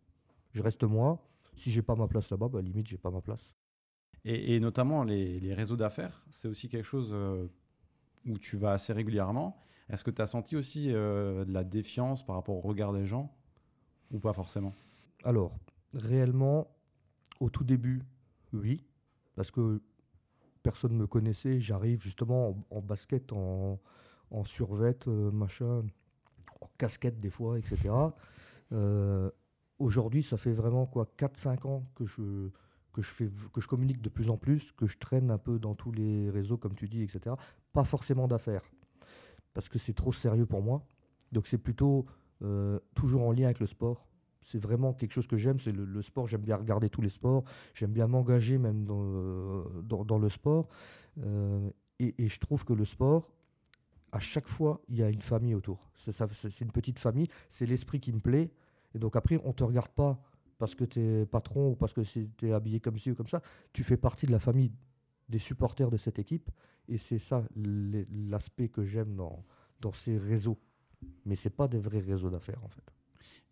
Je 0.55 0.63
reste 0.65 0.83
moi. 0.83 1.25
Si 1.55 1.71
j'ai 1.71 1.83
pas 1.83 1.95
ma 1.95 2.09
place 2.09 2.31
là-bas, 2.33 2.49
bah, 2.49 2.61
limite, 2.61 2.89
j'ai 2.89 2.99
pas 2.99 3.13
ma 3.13 3.21
place. 3.21 3.55
Et, 4.29 4.59
notamment 4.59 5.05
les, 5.05 5.55
réseaux 5.55 5.77
d'affaires, 5.77 6.25
c'est 6.31 6.49
aussi 6.49 6.69
quelque 6.69 6.85
chose 6.85 7.11
euh, 7.13 7.47
où 8.27 8.39
tu 8.39 8.57
vas 8.57 8.73
assez 8.73 8.93
régulièrement. 8.93 9.57
Est-ce 9.89 10.03
que 10.03 10.11
tu 10.11 10.21
as 10.21 10.27
senti 10.27 10.57
aussi 10.57 10.93
euh, 10.93 11.45
de 11.45 11.53
la 11.53 11.63
défiance 11.63 12.27
par 12.27 12.35
rapport 12.35 12.57
au 12.57 12.61
regard 12.61 12.93
des 12.93 13.07
gens 13.07 13.33
ou 14.11 14.19
pas 14.19 14.33
forcément? 14.33 14.75
Alors, 15.23 15.57
réellement, 15.95 16.67
au 17.39 17.51
tout 17.51 17.63
début, 17.63 18.03
oui, 18.53 18.85
parce 19.37 19.53
que 19.53 19.81
personne 20.65 20.95
ne 20.95 20.99
me 20.99 21.07
connaissait. 21.07 21.61
J'arrive 21.61 22.03
justement 22.03 22.59
en, 22.71 22.81
basket, 22.81 23.33
en, 23.33 23.79
en 24.33 24.45
survêt, 24.45 24.99
euh, 25.07 25.31
machin, 25.31 25.85
en 26.61 26.71
casquette 26.79 27.21
des 27.21 27.31
fois, 27.31 27.61
etc. 27.61 27.91
Aujourd'hui, 29.79 30.25
ça 30.25 30.37
fait 30.37 30.53
vraiment 30.53 30.87
quoi 30.87 31.07
4-5 31.17 31.67
ans 31.69 31.87
que 31.95 32.07
je, 32.07 32.51
que, 32.97 33.03
je 33.03 33.11
fais, 33.11 33.31
que 33.53 33.61
je 33.61 33.69
communique 33.69 34.01
de 34.01 34.09
plus 34.09 34.31
en 34.31 34.39
plus, 34.39 34.73
que 34.73 34.87
je 34.87 34.99
traîne 34.99 35.31
un 35.31 35.39
peu 35.39 35.59
dans 35.59 35.75
tous 35.75 35.93
les 35.93 36.31
réseaux, 36.31 36.57
comme 36.57 36.75
tu 36.75 36.89
dis, 36.89 37.03
etc. 37.03 37.37
Pas 37.73 37.85
forcément 37.85 38.27
d'affaires, 38.27 38.65
parce 39.53 39.69
que 39.69 39.79
c'est 39.79 39.93
trop 39.93 40.13
sérieux 40.13 40.47
pour 40.47 40.63
moi. 40.63 40.83
Donc 41.33 41.47
c'est 41.47 41.59
plutôt 41.59 42.07
euh, 42.43 42.79
toujours 42.95 43.23
en 43.23 43.33
lien 43.33 43.47
avec 43.47 43.61
le 43.61 43.67
sport 43.67 44.07
c'est 44.47 44.59
vraiment 44.59 44.93
quelque 44.93 45.13
chose 45.13 45.27
que 45.27 45.37
j'aime, 45.37 45.59
c'est 45.59 45.73
le, 45.73 46.03
sport. 46.03 46.29
J'aime 46.29 46.43
bien 46.43 46.55
regarder 46.55 46.89
tous 46.89 47.03
les 47.03 47.09
sports. 47.09 47.43
J'aime 47.75 47.91
bien 47.91 48.07
m'engager 48.07 48.59
même 48.59 48.85
dans, 48.85 49.03
euh, 49.03 50.19
le 50.21 50.29
sport. 50.29 50.69
Euh, 51.19 51.69
et, 51.99 52.15
et 52.19 52.29
je 52.29 52.39
trouve 52.39 52.65
que 52.65 52.73
le 52.73 52.85
sport, 52.85 53.29
à 54.13 54.21
chaque 54.21 54.47
fois, 54.47 54.81
il 54.89 54.99
y 54.99 55.03
a 55.03 55.11
une 55.11 55.23
famille 55.23 55.57
autour. 55.57 55.91
C'est 55.97 56.61
une 56.61 56.71
petite 56.71 57.01
famille. 57.01 57.27
C'est 57.51 57.67
l'esprit 57.67 57.99
qui 57.99 58.13
me 58.13 58.21
plaît. 58.21 58.53
Et 58.95 59.01
donc 59.01 59.17
après, 59.17 59.41
on 59.43 59.49
ne 59.49 59.53
te 59.53 59.65
regarde 59.65 59.91
pas 59.91 60.23
parce 60.59 60.75
que 60.75 60.85
tu 60.85 61.01
es 61.01 61.27
patron 61.27 61.71
ou 61.71 61.75
parce 61.77 61.93
que 61.93 62.01
tu 62.01 62.49
es 62.49 62.53
habillé 62.53 62.81
comme 62.81 62.99
ci 62.99 63.11
ou 63.11 63.15
comme 63.15 63.29
ça. 63.29 63.43
Tu 63.73 63.85
fais 63.85 63.97
partie 63.97 64.27
de 64.27 64.33
la 64.33 64.39
famille 64.39 64.73
des 65.29 65.39
supporters 65.39 65.91
de 65.91 65.97
cette 65.97 66.19
équipe. 66.19 66.51
Et 66.89 66.99
c'est 66.99 67.19
ça 67.19 67.45
l'aspect 67.55 68.69
que 68.69 68.85
j'aime 68.85 69.17
dans, 69.17 69.45
dans 69.81 69.93
ces 69.93 70.17
réseaux. 70.19 70.59
Mais 71.25 71.37
ce 71.37 71.49
pas 71.49 71.69
des 71.69 71.79
vrais 71.79 72.01
réseaux 72.01 72.31
d'affaires 72.31 72.63
en 72.65 72.69
fait. 72.69 72.93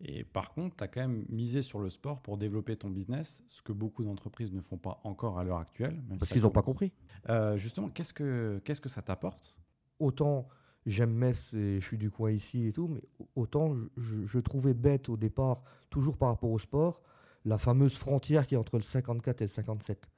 Et 0.00 0.24
par 0.24 0.52
contre, 0.52 0.76
tu 0.76 0.84
as 0.84 0.88
quand 0.88 1.00
même 1.00 1.24
misé 1.28 1.62
sur 1.62 1.78
le 1.80 1.90
sport 1.90 2.20
pour 2.20 2.36
développer 2.36 2.76
ton 2.76 2.90
business, 2.90 3.42
ce 3.48 3.62
que 3.62 3.72
beaucoup 3.72 4.04
d'entreprises 4.04 4.52
ne 4.52 4.60
font 4.60 4.78
pas 4.78 5.00
encore 5.04 5.38
à 5.38 5.44
l'heure 5.44 5.58
actuelle. 5.58 6.02
même 6.08 6.18
Parce 6.18 6.28
si 6.28 6.34
qu'ils 6.34 6.42
n'ont 6.42 6.50
pas 6.50 6.62
compris. 6.62 6.92
Euh, 7.28 7.56
justement, 7.56 7.88
qu'est-ce 7.88 8.12
que, 8.12 8.60
qu'est-ce 8.64 8.80
que 8.80 8.88
ça 8.88 9.02
t'apporte? 9.02 9.56
Autant 9.98 10.48
j'aime 10.86 11.12
Metz 11.12 11.52
et 11.54 11.80
je 11.80 11.86
suis 11.86 11.98
du 11.98 12.10
coin 12.10 12.30
ici 12.30 12.66
et 12.66 12.72
tout, 12.72 12.88
mais 12.88 13.02
autant 13.36 13.74
je, 13.96 14.38
trouvais 14.38 14.74
bête 14.74 15.08
au 15.08 15.16
départ, 15.16 15.62
toujours 15.90 16.16
par 16.16 16.28
rapport 16.28 16.50
au 16.50 16.58
sport, 16.58 17.00
la 17.44 17.58
fameuse 17.58 17.96
frontière 17.96 18.46
qui 18.46 18.54
est 18.54 18.58
entre 18.58 18.76
le 18.76 18.82
54 18.82 19.42
et 19.42 19.44
le 19.44 19.50
57. 19.50 20.08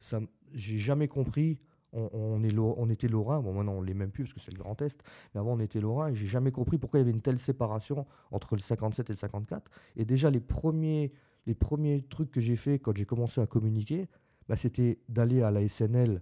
Ça, 0.00 0.20
j'ai 0.52 0.78
jamais 0.78 1.08
compris. 1.08 1.60
On 1.96 2.90
était 2.90 3.06
Lorrain, 3.06 3.40
bon 3.40 3.52
maintenant 3.52 3.74
on 3.74 3.80
l'est 3.80 3.94
même 3.94 4.10
plus 4.10 4.24
parce 4.24 4.34
que 4.34 4.40
c'est 4.40 4.50
le 4.50 4.58
Grand 4.58 4.82
Est, 4.82 5.00
mais 5.32 5.38
avant 5.38 5.52
on 5.52 5.60
était 5.60 5.80
Lorrain 5.80 6.08
et 6.08 6.14
j'ai 6.16 6.26
jamais 6.26 6.50
compris 6.50 6.76
pourquoi 6.76 6.98
il 6.98 7.02
y 7.02 7.04
avait 7.04 7.12
une 7.12 7.22
telle 7.22 7.38
séparation 7.38 8.04
entre 8.32 8.56
le 8.56 8.60
57 8.60 9.10
et 9.10 9.12
le 9.12 9.16
54. 9.16 9.70
Et 9.94 10.04
déjà 10.04 10.28
les 10.28 10.40
premiers, 10.40 11.12
les 11.46 11.54
premiers 11.54 12.02
trucs 12.02 12.32
que 12.32 12.40
j'ai 12.40 12.56
fait 12.56 12.80
quand 12.80 12.96
j'ai 12.96 13.04
commencé 13.04 13.40
à 13.40 13.46
communiquer, 13.46 14.08
bah, 14.48 14.56
c'était 14.56 14.98
d'aller 15.08 15.42
à 15.42 15.52
la 15.52 15.68
SNL 15.68 16.20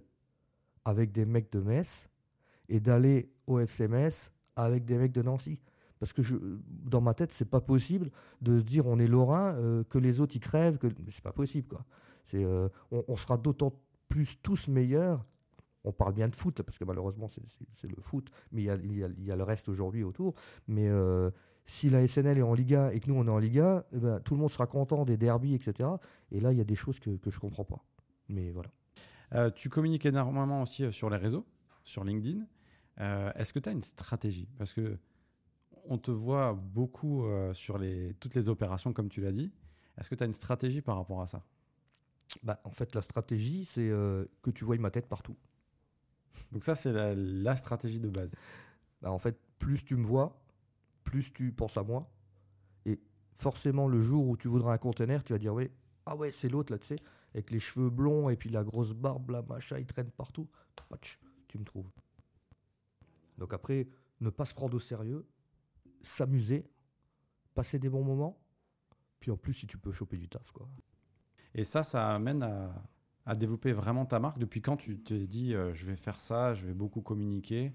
avec 0.85 1.11
des 1.11 1.25
mecs 1.25 1.51
de 1.51 1.59
Metz 1.59 2.07
et 2.73 2.79
d'aller 2.79 3.29
au 3.45 3.59
FCMS 3.59 4.31
avec 4.55 4.83
des 4.83 4.97
mecs 4.97 5.11
de 5.11 5.21
Nancy. 5.21 5.59
Parce 5.99 6.11
que 6.11 6.21
dans 6.67 7.01
ma 7.01 7.13
tête, 7.13 7.31
c'est 7.31 7.49
pas 7.49 7.61
possible 7.61 8.09
de 8.41 8.57
se 8.59 8.63
dire 8.63 8.87
on 8.87 8.97
est 8.97 9.07
Lorrain, 9.07 9.53
euh, 9.53 9.83
que 9.85 9.99
les 9.99 10.19
autres 10.19 10.35
y 10.35 10.39
crèvent, 10.39 10.79
que 10.79 10.87
c'est 11.09 11.23
pas 11.23 11.31
possible 11.31 11.67
quoi. 11.67 11.85
Euh, 12.33 12.67
on, 12.91 13.15
sera 13.15 13.37
d'autant 13.37 13.79
plus 14.09 14.37
tous 14.41 14.67
meilleurs. 14.67 15.23
On 15.83 15.91
parle 15.91 16.13
bien 16.13 16.27
de 16.29 16.35
foot 16.35 16.63
parce 16.63 16.79
que 16.79 16.83
malheureusement 16.83 17.29
c'est, 17.29 17.87
le 17.87 18.01
foot, 18.01 18.31
mais 18.51 18.63
il 18.63 19.23
y 19.23 19.31
a, 19.31 19.35
le 19.35 19.43
reste 19.43 19.69
aujourd'hui 19.69 20.03
autour. 20.03 20.33
Mais 20.67 20.87
euh, 20.89 21.29
si 21.67 21.91
la 21.91 22.07
SNL 22.07 22.39
est 22.39 22.41
en 22.41 22.55
Liga 22.55 22.91
et 22.91 22.99
que 22.99 23.07
nous 23.07 23.15
on 23.15 23.27
est 23.27 23.31
en 23.31 23.37
Liga, 23.37 23.85
eh 23.93 23.99
ben, 23.99 24.19
tout 24.21 24.33
le 24.33 24.39
monde 24.39 24.51
sera 24.51 24.65
content 24.65 25.05
des 25.05 25.17
derbies, 25.17 25.53
etc. 25.53 25.89
Et 26.31 26.39
là 26.39 26.51
il 26.51 26.57
y 26.57 26.61
a 26.61 26.65
des 26.65 26.75
choses 26.75 26.99
que, 26.99 27.17
que 27.17 27.29
je 27.29 27.39
comprends 27.39 27.65
pas. 27.65 27.85
Mais 28.29 28.51
voilà. 28.51 28.71
Tu 29.51 29.69
communiques 29.69 30.05
énormément 30.05 30.63
aussi 30.63 30.91
sur 30.91 31.09
les 31.09 31.17
réseaux, 31.17 31.45
sur 31.83 32.03
LinkedIn. 32.03 32.45
Euh, 32.99 33.31
Est-ce 33.35 33.53
que 33.53 33.59
tu 33.59 33.69
as 33.69 33.71
une 33.71 33.83
stratégie? 33.83 34.47
Parce 34.57 34.73
que 34.73 34.97
on 35.85 35.97
te 35.97 36.11
voit 36.11 36.53
beaucoup 36.53 37.25
euh, 37.25 37.53
sur 37.53 37.77
les, 37.77 38.13
toutes 38.19 38.35
les 38.35 38.47
opérations, 38.49 38.93
comme 38.93 39.09
tu 39.09 39.21
l'as 39.21 39.31
dit. 39.31 39.51
Est-ce 39.97 40.09
que 40.09 40.15
tu 40.15 40.23
as 40.23 40.25
une 40.25 40.33
stratégie 40.33 40.81
par 40.81 40.95
rapport 40.95 41.21
à 41.21 41.27
ça? 41.27 41.43
Bah, 42.41 42.61
en 42.63 42.71
fait, 42.71 42.95
la 42.95 43.01
stratégie, 43.01 43.65
c'est 43.65 43.89
euh, 43.89 44.25
que 44.41 44.49
tu 44.49 44.63
voyes 44.63 44.79
ma 44.79 44.91
tête 44.91 45.07
partout. 45.07 45.35
Donc 46.51 46.63
ça, 46.63 46.75
c'est 46.75 46.91
la, 46.93 47.13
la 47.15 47.55
stratégie 47.55 47.99
de 47.99 48.09
base. 48.09 48.35
Bah, 49.01 49.11
en 49.11 49.19
fait, 49.19 49.39
plus 49.59 49.83
tu 49.83 49.95
me 49.95 50.05
vois, 50.05 50.41
plus 51.03 51.33
tu 51.33 51.51
penses 51.51 51.77
à 51.77 51.83
moi. 51.83 52.09
Et 52.85 53.01
forcément, 53.33 53.87
le 53.87 53.99
jour 53.99 54.27
où 54.27 54.37
tu 54.37 54.47
voudras 54.47 54.73
un 54.73 54.77
conteneur, 54.77 55.23
tu 55.23 55.33
vas 55.33 55.39
dire 55.39 55.53
oui, 55.53 55.69
ah 56.05 56.15
ouais, 56.15 56.31
c'est 56.31 56.49
l'autre 56.49 56.71
là, 56.71 56.79
tu 56.79 56.87
sais, 56.87 56.99
avec 57.33 57.51
les 57.51 57.59
cheveux 57.59 57.89
blonds 57.89 58.29
et 58.29 58.37
puis 58.37 58.49
la 58.49 58.63
grosse 58.63 58.93
barbe, 58.93 59.31
là, 59.31 59.41
machin, 59.47 59.77
il 59.79 59.85
traîne 59.85 60.11
partout. 60.11 60.47
Patch, 60.89 61.19
tu 61.47 61.57
me 61.57 61.65
trouves. 61.65 61.89
Donc 63.37 63.53
après, 63.53 63.87
ne 64.21 64.29
pas 64.29 64.45
se 64.45 64.53
prendre 64.53 64.75
au 64.75 64.79
sérieux, 64.79 65.25
s'amuser, 66.01 66.65
passer 67.53 67.79
des 67.79 67.89
bons 67.89 68.03
moments. 68.03 68.39
Puis 69.19 69.31
en 69.31 69.37
plus, 69.37 69.53
si 69.53 69.67
tu 69.67 69.77
peux 69.77 69.91
choper 69.91 70.17
du 70.17 70.27
taf, 70.27 70.51
quoi. 70.51 70.67
Et 71.55 71.63
ça, 71.63 71.83
ça 71.83 72.13
amène 72.13 72.43
à, 72.43 72.73
à 73.25 73.35
développer 73.35 73.71
vraiment 73.71 74.05
ta 74.05 74.19
marque. 74.19 74.39
Depuis 74.39 74.61
quand 74.61 74.77
tu 74.77 74.99
t'es 74.99 75.27
dit, 75.27 75.53
euh, 75.53 75.73
je 75.73 75.85
vais 75.85 75.95
faire 75.95 76.19
ça, 76.19 76.53
je 76.53 76.65
vais 76.65 76.73
beaucoup 76.73 77.01
communiquer, 77.01 77.73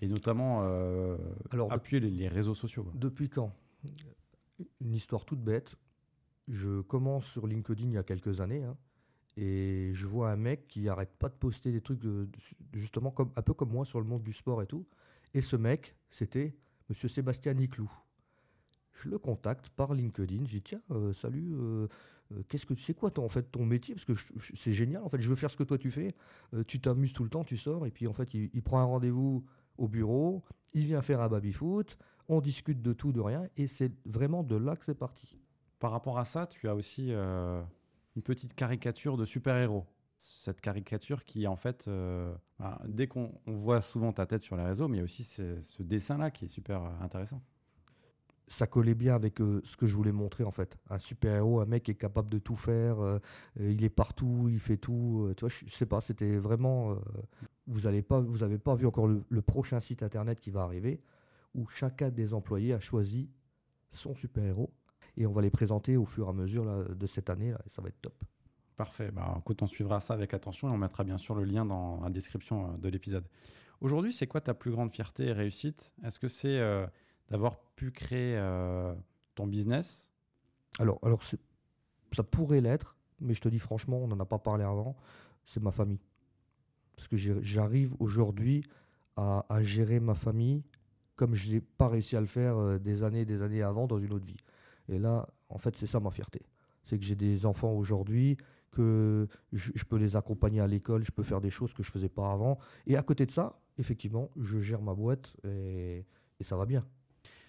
et 0.00 0.08
notamment 0.08 0.62
euh, 0.64 1.16
Alors, 1.50 1.72
appuyer 1.72 2.00
les, 2.00 2.10
les 2.10 2.28
réseaux 2.28 2.54
sociaux 2.54 2.84
quoi. 2.84 2.92
Depuis 2.96 3.28
quand? 3.28 3.54
Une 4.80 4.94
histoire 4.94 5.24
toute 5.24 5.42
bête. 5.42 5.76
Je 6.48 6.80
commence 6.80 7.26
sur 7.26 7.46
LinkedIn 7.46 7.88
il 7.88 7.94
y 7.94 7.98
a 7.98 8.02
quelques 8.02 8.40
années 8.40 8.64
hein, 8.64 8.76
et 9.36 9.90
je 9.94 10.06
vois 10.06 10.30
un 10.30 10.36
mec 10.36 10.66
qui 10.68 10.88
arrête 10.88 11.12
pas 11.18 11.28
de 11.28 11.34
poster 11.34 11.72
des 11.72 11.80
trucs 11.80 12.02
justement 12.72 13.10
comme, 13.10 13.30
un 13.36 13.42
peu 13.42 13.54
comme 13.54 13.70
moi 13.70 13.84
sur 13.84 14.00
le 14.00 14.06
monde 14.06 14.22
du 14.22 14.32
sport 14.32 14.62
et 14.62 14.66
tout. 14.66 14.86
Et 15.34 15.40
ce 15.40 15.56
mec, 15.56 15.94
c'était 16.10 16.56
Monsieur 16.88 17.08
Sébastien 17.08 17.54
Niclou. 17.54 17.90
Je 18.92 19.08
le 19.08 19.18
contacte 19.18 19.68
par 19.70 19.94
LinkedIn. 19.94 20.44
Je 20.44 20.50
dis 20.50 20.62
tiens, 20.62 20.82
euh, 20.90 21.12
salut, 21.12 21.54
euh, 21.54 21.86
euh, 22.32 22.42
qu'est-ce 22.48 22.66
que 22.66 22.74
sais 22.74 22.94
quoi 22.94 23.10
ton, 23.10 23.24
en 23.24 23.28
fait 23.28 23.50
ton 23.50 23.64
métier? 23.64 23.94
Parce 23.94 24.04
que 24.04 24.14
c'est 24.54 24.72
génial. 24.72 25.02
En 25.02 25.08
fait, 25.08 25.20
je 25.20 25.28
veux 25.28 25.36
faire 25.36 25.50
ce 25.50 25.56
que 25.56 25.62
toi 25.62 25.78
tu 25.78 25.90
fais. 25.90 26.14
Tu 26.66 26.80
t'amuses 26.80 27.12
tout 27.12 27.24
le 27.24 27.30
temps, 27.30 27.44
tu 27.44 27.56
sors 27.56 27.86
et 27.86 27.90
puis 27.90 28.06
en 28.06 28.12
fait, 28.12 28.34
il, 28.34 28.62
prend 28.62 28.80
un 28.80 28.84
rendez-vous 28.84 29.44
au 29.78 29.88
bureau. 29.88 30.42
Il 30.74 30.84
vient 30.84 31.02
faire 31.02 31.20
un 31.20 31.28
baby 31.28 31.52
foot 31.52 31.96
on 32.32 32.40
discute 32.40 32.80
de 32.80 32.92
tout, 32.92 33.10
de 33.10 33.20
rien, 33.20 33.48
et 33.56 33.66
c'est 33.66 33.90
vraiment 34.06 34.44
de 34.44 34.54
là 34.54 34.76
que 34.76 34.84
c'est 34.84 34.94
parti. 34.94 35.40
Par 35.80 35.90
rapport 35.90 36.16
à 36.16 36.24
ça, 36.24 36.46
tu 36.46 36.68
as 36.68 36.76
aussi 36.76 37.12
une 38.16 38.22
petite 38.22 38.54
caricature 38.54 39.16
de 39.16 39.24
super-héros. 39.24 39.86
cette 40.16 40.60
caricature 40.60 41.24
qui, 41.24 41.46
en 41.46 41.56
fait, 41.56 41.86
euh, 41.88 42.34
bah, 42.58 42.80
dès 42.86 43.06
qu'on 43.06 43.32
on 43.46 43.52
voit 43.52 43.80
souvent 43.80 44.12
ta 44.12 44.26
tête 44.26 44.42
sur 44.42 44.56
les 44.56 44.64
réseaux, 44.64 44.88
mais 44.88 44.98
il 44.98 45.00
y 45.00 45.02
a 45.02 45.04
aussi 45.04 45.24
ce, 45.24 45.82
dessin-là 45.82 46.30
qui 46.30 46.44
est 46.44 46.48
super 46.48 46.84
euh, 46.84 46.90
intéressant. 47.00 47.42
ça 48.48 48.66
collait 48.66 48.94
bien 48.94 49.14
avec 49.14 49.40
euh, 49.40 49.62
ce 49.64 49.76
que 49.76 49.86
je 49.86 49.96
voulais 49.96 50.12
montrer 50.12 50.44
en 50.44 50.50
fait. 50.50 50.76
Un 50.90 50.98
super-héros, 50.98 51.60
un 51.60 51.66
mec 51.66 51.84
qui 51.84 51.92
est 51.92 51.94
capable 51.94 52.28
de 52.28 52.38
tout 52.38 52.56
faire, 52.56 52.98
il 53.58 53.82
est 53.82 53.88
partout, 53.88 54.48
il 54.50 54.58
fait 54.58 54.76
tout. 54.76 55.32
tu 55.36 55.40
vois, 55.40 55.48
je, 55.48 55.64
je 55.66 55.74
sais 55.74 55.86
pas, 55.86 56.00
c'était 56.00 56.36
vraiment. 56.36 56.96
vous 57.66 57.82
n'avez 57.82 58.02
pas, 58.02 58.22
pas 58.62 58.74
vu 58.74 58.86
encore 58.86 59.08
le 59.08 59.42
prochain 59.42 59.80
site 59.80 60.02
internet 60.02 60.40
qui 60.40 60.50
va 60.50 60.62
arriver 60.62 61.00
où 61.54 61.66
chacun 61.68 62.10
des 62.10 62.34
employés 62.34 62.74
a 62.74 62.80
choisi 62.80 63.30
son 63.90 64.14
super-héros 64.14 64.72
et 65.20 65.26
on 65.26 65.32
va 65.32 65.42
les 65.42 65.50
présenter 65.50 65.98
au 65.98 66.06
fur 66.06 66.26
et 66.26 66.30
à 66.30 66.32
mesure 66.32 66.64
là, 66.64 66.82
de 66.82 67.06
cette 67.06 67.28
année 67.28 67.50
là, 67.50 67.60
et 67.66 67.68
ça 67.68 67.82
va 67.82 67.88
être 67.88 68.00
top. 68.00 68.24
Parfait. 68.76 69.10
Bah, 69.10 69.36
écoute, 69.38 69.60
on 69.60 69.66
suivra 69.66 70.00
ça 70.00 70.14
avec 70.14 70.32
attention 70.32 70.70
et 70.70 70.72
on 70.72 70.78
mettra 70.78 71.04
bien 71.04 71.18
sûr 71.18 71.34
le 71.34 71.44
lien 71.44 71.66
dans 71.66 72.00
la 72.00 72.08
description 72.08 72.70
euh, 72.70 72.76
de 72.78 72.88
l'épisode. 72.88 73.26
Aujourd'hui, 73.82 74.14
c'est 74.14 74.26
quoi 74.26 74.40
ta 74.40 74.54
plus 74.54 74.70
grande 74.70 74.90
fierté 74.90 75.26
et 75.26 75.32
réussite? 75.32 75.92
Est-ce 76.02 76.18
que 76.18 76.28
c'est 76.28 76.58
euh, 76.58 76.86
d'avoir 77.28 77.60
pu 77.76 77.90
créer 77.90 78.38
euh, 78.38 78.94
ton 79.34 79.46
business? 79.46 80.10
Alors, 80.78 80.98
alors 81.02 81.20
ça 81.22 82.22
pourrait 82.22 82.62
l'être, 82.62 82.96
mais 83.20 83.34
je 83.34 83.42
te 83.42 83.50
dis 83.50 83.58
franchement, 83.58 83.98
on 83.98 84.08
n'en 84.08 84.20
a 84.20 84.24
pas 84.24 84.38
parlé 84.38 84.64
avant, 84.64 84.96
c'est 85.44 85.62
ma 85.62 85.72
famille. 85.72 86.00
Parce 86.96 87.08
que 87.08 87.18
j'arrive 87.18 87.94
aujourd'hui 87.98 88.64
à, 89.16 89.44
à 89.50 89.62
gérer 89.62 90.00
ma 90.00 90.14
famille 90.14 90.62
comme 91.16 91.34
je 91.34 91.50
n'ai 91.50 91.60
pas 91.60 91.88
réussi 91.88 92.16
à 92.16 92.20
le 92.20 92.26
faire 92.26 92.80
des 92.80 93.02
années 93.02 93.26
des 93.26 93.42
années 93.42 93.62
avant 93.62 93.86
dans 93.86 93.98
une 93.98 94.14
autre 94.14 94.24
vie. 94.24 94.38
Et 94.90 94.98
là, 94.98 95.26
en 95.48 95.56
fait, 95.56 95.76
c'est 95.76 95.86
ça 95.86 96.00
ma 96.00 96.10
fierté. 96.10 96.42
C'est 96.84 96.98
que 96.98 97.04
j'ai 97.04 97.16
des 97.16 97.46
enfants 97.46 97.72
aujourd'hui, 97.72 98.36
que 98.70 99.28
je, 99.52 99.72
je 99.74 99.84
peux 99.84 99.96
les 99.96 100.16
accompagner 100.16 100.60
à 100.60 100.66
l'école, 100.66 101.04
je 101.04 101.12
peux 101.12 101.22
faire 101.22 101.40
des 101.40 101.50
choses 101.50 101.72
que 101.72 101.82
je 101.82 101.90
faisais 101.90 102.08
pas 102.08 102.30
avant. 102.32 102.58
Et 102.86 102.96
à 102.96 103.02
côté 103.02 103.24
de 103.24 103.30
ça, 103.30 103.60
effectivement, 103.78 104.30
je 104.36 104.60
gère 104.60 104.82
ma 104.82 104.94
boîte 104.94 105.34
et, 105.44 106.04
et 106.38 106.44
ça 106.44 106.56
va 106.56 106.66
bien. 106.66 106.84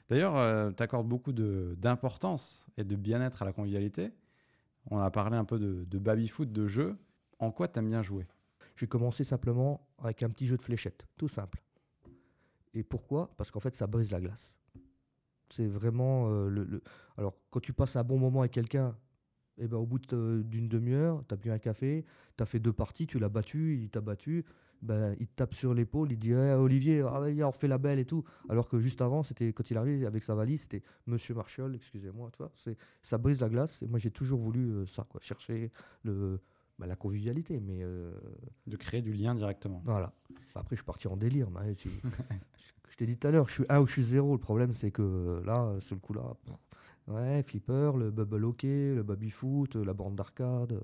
D'ailleurs, 0.07 0.73
tu 0.75 0.83
accordes 0.83 1.07
beaucoup 1.07 1.31
d'importance 1.31 2.67
et 2.77 2.83
de 2.83 2.95
bien-être 2.95 3.41
à 3.41 3.45
la 3.45 3.53
convivialité. 3.53 4.11
On 4.89 4.99
a 4.99 5.09
parlé 5.09 5.37
un 5.37 5.45
peu 5.45 5.57
de, 5.57 5.85
de 5.85 5.99
baby-foot, 5.99 6.51
de 6.51 6.67
jeu. 6.67 6.97
En 7.39 7.51
quoi 7.51 7.67
tu 7.67 7.79
aimes 7.79 7.89
bien 7.89 8.03
jouer? 8.03 8.27
J'ai 8.75 8.87
commencé 8.87 9.23
simplement 9.23 9.87
avec 9.99 10.21
un 10.23 10.29
petit 10.29 10.45
jeu 10.47 10.57
de 10.57 10.61
fléchettes, 10.61 11.05
tout 11.17 11.27
simple. 11.27 11.61
Et 12.73 12.83
pourquoi? 12.83 13.33
Parce 13.37 13.51
qu'en 13.51 13.59
fait, 13.59 13.75
ça 13.75 13.87
brise 13.87 14.11
la 14.11 14.19
glace. 14.19 14.55
C'est 15.51 15.67
vraiment 15.67 16.29
euh, 16.31 16.49
le, 16.49 16.63
le- 16.63 16.81
Alors, 17.17 17.33
quand 17.49 17.59
tu 17.59 17.73
passes 17.73 17.95
un 17.95 18.03
bon 18.03 18.17
moment 18.17 18.39
avec 18.41 18.51
quelqu'un, 18.51 18.95
eh 19.57 19.67
ben, 19.67 19.77
au 19.77 19.85
bout 19.85 19.99
de- 19.99 20.43
d'une 20.45 20.67
demi-heure, 20.67 21.23
tu 21.27 21.33
as 21.33 21.37
bu 21.37 21.51
un 21.51 21.59
café, 21.59 22.05
tu 22.37 22.41
as 22.43 22.45
fait 22.45 22.59
deux 22.59 22.73
parties, 22.73 23.05
tu 23.07 23.19
l'as 23.19 23.29
battu, 23.29 23.77
il 23.81 23.89
t'a 23.89 24.01
battu, 24.01 24.45
ben, 24.81 25.15
il 25.19 25.27
te 25.27 25.35
tape 25.35 25.53
sur 25.53 25.73
l'épaule, 25.73 26.11
il 26.11 26.17
dit 26.17 26.31
Eh, 26.31 26.53
Olivier, 26.53 27.01
ah, 27.01 27.21
on 27.21 27.51
refait 27.51 27.67
la 27.67 27.77
belle 27.77 27.99
et 27.99 28.05
tout. 28.05 28.23
Alors 28.49 28.67
que 28.69 28.79
juste 28.79 29.01
avant, 29.01 29.23
c'était 29.23 29.51
quand 29.53 29.69
il 29.69 29.77
arrive 29.77 30.05
avec 30.05 30.23
sa 30.23 30.33
valise, 30.35 30.61
c'était 30.61 30.81
Monsieur 31.05 31.35
Marshall, 31.35 31.75
excusez-moi. 31.75 32.29
tu 32.31 32.37
vois, 32.37 32.51
c'est- 32.55 32.77
Ça 33.03 33.17
brise 33.17 33.41
la 33.41 33.49
glace. 33.49 33.81
Et 33.83 33.87
moi, 33.87 33.99
j'ai 33.99 34.11
toujours 34.11 34.39
voulu 34.39 34.71
euh, 34.71 34.85
ça, 34.87 35.03
quoi, 35.07 35.19
chercher 35.21 35.69
le, 36.03 36.39
bah, 36.79 36.87
la 36.87 36.95
convivialité. 36.95 37.59
Mais 37.59 37.79
euh, 37.83 38.11
De 38.67 38.75
créer 38.77 39.01
du 39.03 39.11
lien 39.13 39.35
directement. 39.35 39.81
voilà. 39.85 40.13
Après, 40.55 40.75
je 40.75 40.81
suis 40.81 40.85
parti 40.85 41.07
en 41.07 41.17
délire. 41.17 41.49
mais 41.49 41.73
tu- 41.75 41.89
je 42.89 42.95
t'ai 42.97 43.05
dit 43.05 43.17
tout 43.17 43.27
à 43.27 43.31
l'heure, 43.31 43.47
je 43.47 43.53
suis 43.53 43.65
1 43.69 43.79
ou 43.79 43.87
je 43.87 43.91
suis 43.93 44.03
0. 44.03 44.33
Le 44.33 44.37
problème, 44.39 44.73
c'est 44.73 44.91
que 44.91 45.01
euh, 45.01 45.43
là, 45.45 45.79
sur 45.79 45.95
le 45.95 46.01
coup 46.01 46.13
là, 46.13 46.23
pff, 46.45 46.55
ouais, 47.07 47.43
Flipper, 47.43 47.91
le 47.97 48.11
Bubble 48.11 48.43
Hockey, 48.45 48.93
le 48.95 49.03
Baby 49.03 49.29
Foot, 49.29 49.75
la 49.75 49.93
bande 49.93 50.15
d'arcade. 50.15 50.73
euh, 50.73 50.81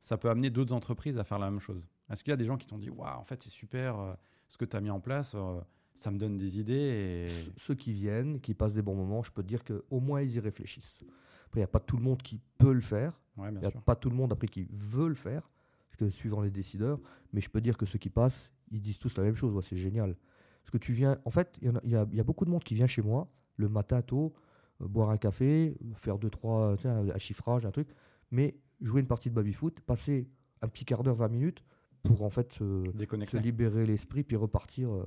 Ça 0.00 0.16
peut 0.16 0.30
amener 0.30 0.50
d'autres 0.50 0.72
entreprises 0.74 1.18
à 1.18 1.24
faire 1.24 1.38
la 1.38 1.50
même 1.50 1.60
chose. 1.60 1.82
Est-ce 2.10 2.22
qu'il 2.22 2.30
y 2.30 2.34
a 2.34 2.36
des 2.36 2.44
gens 2.44 2.56
qui 2.56 2.66
t'ont 2.66 2.78
dit 2.78 2.90
Waouh, 2.90 3.18
en 3.18 3.24
fait, 3.24 3.42
c'est 3.42 3.50
super 3.50 3.98
euh, 3.98 4.14
ce 4.48 4.56
que 4.56 4.64
tu 4.64 4.76
as 4.76 4.80
mis 4.80 4.90
en 4.90 5.00
place, 5.00 5.32
euh, 5.34 5.60
ça 5.94 6.10
me 6.10 6.18
donne 6.18 6.36
des 6.36 6.58
idées 6.60 6.72
et. 6.74 7.28
Ceux 7.56 7.74
qui 7.74 7.92
viennent, 7.92 8.40
qui 8.40 8.54
passent 8.54 8.74
des 8.74 8.82
bons 8.82 8.94
moments, 8.94 9.22
je 9.22 9.32
peux 9.32 9.42
te 9.42 9.48
dire 9.48 9.64
qu'au 9.64 10.00
moins, 10.00 10.20
ils 10.22 10.34
y 10.36 10.40
réfléchissent. 10.40 11.00
Après, 11.46 11.60
il 11.60 11.62
n'y 11.62 11.64
a 11.64 11.68
pas 11.68 11.80
tout 11.80 11.96
le 11.96 12.02
monde 12.02 12.22
qui 12.22 12.40
peut 12.58 12.72
le 12.72 12.80
faire. 12.80 13.18
Ouais, 13.36 13.48
Il 13.48 13.52
bien 13.52 13.60
n'y 13.60 13.66
a 13.66 13.70
sûr. 13.70 13.82
pas 13.82 13.96
tout 13.96 14.10
le 14.10 14.16
monde 14.16 14.32
après 14.32 14.46
qui 14.48 14.66
veut 14.70 15.08
le 15.08 15.14
faire, 15.14 15.50
parce 15.88 15.96
que 15.98 16.10
suivant 16.10 16.40
les 16.40 16.50
décideurs. 16.50 17.00
Mais 17.32 17.40
je 17.40 17.48
peux 17.50 17.60
dire 17.60 17.76
que 17.76 17.86
ceux 17.86 17.98
qui 17.98 18.10
passent, 18.10 18.50
ils 18.70 18.80
disent 18.80 18.98
tous 18.98 19.16
la 19.16 19.22
même 19.24 19.34
chose. 19.36 19.52
Ouais, 19.54 19.62
c'est 19.62 19.76
génial. 19.76 20.16
Parce 20.62 20.70
que 20.72 20.78
tu 20.78 20.92
viens. 20.92 21.18
En 21.24 21.30
fait, 21.30 21.56
il 21.62 21.72
y 21.84 21.94
a- 21.96 22.06
y, 22.12 22.16
y 22.18 22.22
beaucoup 22.22 22.44
de 22.44 22.50
monde 22.50 22.64
qui 22.64 22.74
vient 22.74 22.86
chez 22.86 23.02
moi 23.02 23.26
le 23.56 23.68
matin 23.68 24.02
tôt, 24.02 24.34
euh, 24.82 24.88
boire 24.88 25.10
un 25.10 25.16
café, 25.18 25.76
faire 25.94 26.18
deux, 26.18 26.30
trois, 26.30 26.76
tiens, 26.78 27.04
un 27.14 27.18
chiffrage, 27.18 27.64
un 27.64 27.70
truc. 27.70 27.88
Mais 28.30 28.56
jouer 28.80 29.00
une 29.00 29.06
partie 29.06 29.30
de 29.30 29.34
baby-foot, 29.34 29.80
passer 29.80 30.28
un 30.62 30.68
petit 30.68 30.84
quart 30.84 31.02
d'heure, 31.02 31.14
20 31.14 31.28
minutes 31.28 31.62
pour 32.02 32.22
en 32.22 32.30
fait 32.30 32.52
se, 32.52 32.84
se 33.26 33.36
libérer 33.42 33.86
l'esprit 33.86 34.22
puis 34.22 34.36
repartir. 34.36 34.90
euh. 34.92 35.04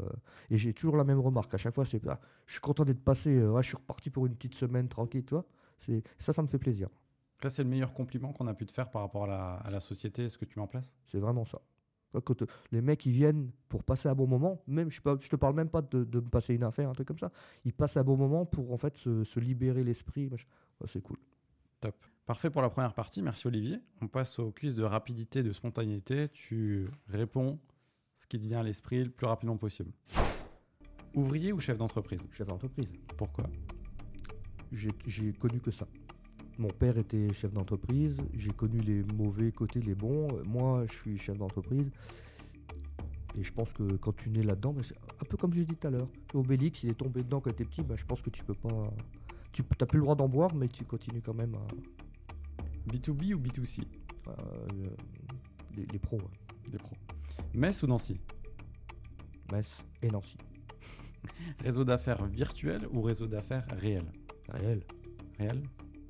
Et 0.49 0.57
j'ai 0.57 0.73
toujours 0.73 0.97
la 0.97 1.03
même 1.03 1.19
remarque. 1.19 1.53
À 1.53 1.57
chaque 1.57 1.73
fois, 1.75 1.85
c'est 1.85 2.05
ah, 2.07 2.19
je 2.45 2.53
suis 2.53 2.61
content 2.61 2.83
d'être 2.85 3.03
passé. 3.03 3.37
euh, 3.37 3.51
ouais, 3.51 3.61
je 3.63 3.67
suis 3.67 3.77
reparti 3.77 4.09
pour 4.09 4.25
une 4.25 4.35
petite 4.35 4.55
semaine 4.55 4.87
tranquille, 4.87 5.23
tu 5.25 5.33
vois. 5.35 5.45
Ça, 6.19 6.33
ça 6.33 6.41
me 6.41 6.47
fait 6.47 6.57
plaisir. 6.59 6.89
Ça, 7.41 7.49
c'est 7.49 7.63
le 7.63 7.69
meilleur 7.69 7.93
compliment 7.93 8.33
qu'on 8.33 8.47
a 8.47 8.53
pu 8.53 8.65
te 8.65 8.71
faire 8.73 8.89
par 8.89 9.01
rapport 9.01 9.23
à 9.25 9.27
la, 9.27 9.53
à 9.55 9.69
la 9.69 9.79
société, 9.79 10.27
ce 10.27 10.37
que 10.37 10.43
tu 10.45 10.59
mets 10.59 10.63
en 10.63 10.67
place? 10.67 10.93
C'est 11.05 11.19
vraiment 11.19 11.45
ça. 11.45 11.61
Quand 12.13 12.41
euh, 12.41 12.45
les 12.71 12.81
mecs 12.81 13.05
ils 13.05 13.11
viennent 13.11 13.51
pour 13.67 13.83
passer 13.83 14.09
un 14.09 14.15
bon 14.15 14.27
moment, 14.27 14.61
même 14.67 14.89
je, 14.89 14.99
ne 15.05 15.15
te 15.15 15.35
parle 15.35 15.55
même 15.55 15.69
pas 15.69 15.81
de, 15.81 16.03
de 16.03 16.19
me 16.19 16.29
passer 16.29 16.55
une 16.55 16.63
affaire, 16.63 16.89
un 16.89 16.93
truc 16.93 17.07
comme 17.07 17.19
ça. 17.19 17.31
Ils 17.65 17.73
passent 17.73 17.97
un 17.97 18.03
bon 18.03 18.17
moment 18.17 18.45
pour 18.45 18.71
en 18.71 18.77
fait 18.77 18.97
se, 18.97 19.23
se 19.23 19.39
libérer 19.39 19.83
l'esprit. 19.83 20.27
Ouais, 20.27 20.37
c'est 20.87 21.01
cool. 21.01 21.17
Top. 21.79 21.95
Parfait 22.25 22.49
pour 22.49 22.61
la 22.61 22.69
première 22.69 22.93
partie. 22.93 23.21
Merci 23.21 23.47
Olivier. 23.47 23.79
On 24.01 24.07
passe 24.07 24.37
au 24.39 24.51
quiz 24.51 24.75
de 24.75 24.83
rapidité, 24.83 25.43
de 25.43 25.51
spontanéité. 25.51 26.29
Tu 26.29 26.87
réponds 27.07 27.59
ce 28.15 28.27
qui 28.27 28.39
te 28.39 28.45
vient 28.45 28.59
à 28.59 28.63
l'esprit 28.63 29.03
le 29.03 29.09
plus 29.09 29.25
rapidement 29.25 29.57
possible. 29.57 29.91
Ouvrier 31.15 31.53
ou 31.53 31.59
chef 31.59 31.77
d'entreprise? 31.77 32.27
Chef 32.31 32.47
d'entreprise. 32.47 32.87
Pourquoi? 33.17 33.45
J'ai 34.71 35.33
connu 35.33 35.59
que 35.59 35.71
ça. 35.71 35.87
Mon 36.59 36.67
père 36.67 36.97
était 36.97 37.33
chef 37.33 37.53
d'entreprise. 37.53 38.17
J'ai 38.33 38.51
connu 38.51 38.79
les 38.79 39.01
mauvais 39.15 39.51
côtés, 39.53 39.79
les 39.79 39.95
bons. 39.95 40.27
Moi, 40.45 40.83
je 40.91 40.93
suis 40.93 41.17
chef 41.17 41.37
d'entreprise. 41.37 41.89
Et 43.37 43.43
je 43.43 43.53
pense 43.53 43.71
que 43.71 43.83
quand 43.95 44.13
tu 44.13 44.29
nais 44.29 44.43
là-dedans, 44.43 44.73
bah, 44.73 44.81
c'est 44.83 44.97
un 44.97 45.25
peu 45.25 45.37
comme 45.37 45.53
je 45.53 45.61
dit 45.61 45.75
tout 45.75 45.87
à 45.87 45.89
l'heure. 45.89 46.09
Obélix, 46.33 46.83
il 46.83 46.91
est 46.91 46.95
tombé 46.95 47.23
dedans 47.23 47.39
quand 47.39 47.51
tu 47.51 47.63
étais 47.63 47.65
petit. 47.65 47.81
bah, 47.81 47.95
je 47.95 48.03
pense 48.03 48.21
que 48.21 48.29
tu 48.29 48.43
peux 48.43 48.53
pas. 48.53 48.83
Tu 49.53 49.63
n'as 49.79 49.87
plus 49.87 49.99
le 49.99 50.03
droit 50.03 50.15
d'en 50.15 50.27
boire, 50.27 50.53
mais 50.53 50.67
tu 50.67 50.83
continues 50.83 51.21
quand 51.21 51.33
même 51.33 51.55
à. 51.55 51.65
B2B 52.91 53.33
ou 53.35 53.39
B2C 53.39 53.83
à, 54.27 54.31
euh, 54.31 54.67
les, 55.77 55.85
les 55.85 55.99
pros. 55.99 56.17
ouais. 56.17 56.69
Des 56.71 56.77
pros. 56.77 56.95
Metz 57.53 57.81
ou 57.83 57.87
Nancy? 57.87 58.19
Metz 59.51 59.83
et 60.01 60.07
Nancy. 60.09 60.37
Réseau 61.63 61.85
d'affaires 61.85 62.25
virtuel 62.25 62.81
ou 62.91 63.01
réseau 63.01 63.27
d'affaires 63.27 63.65
réel? 63.77 64.03
Réel. 64.49 64.81
Réel? 65.37 65.61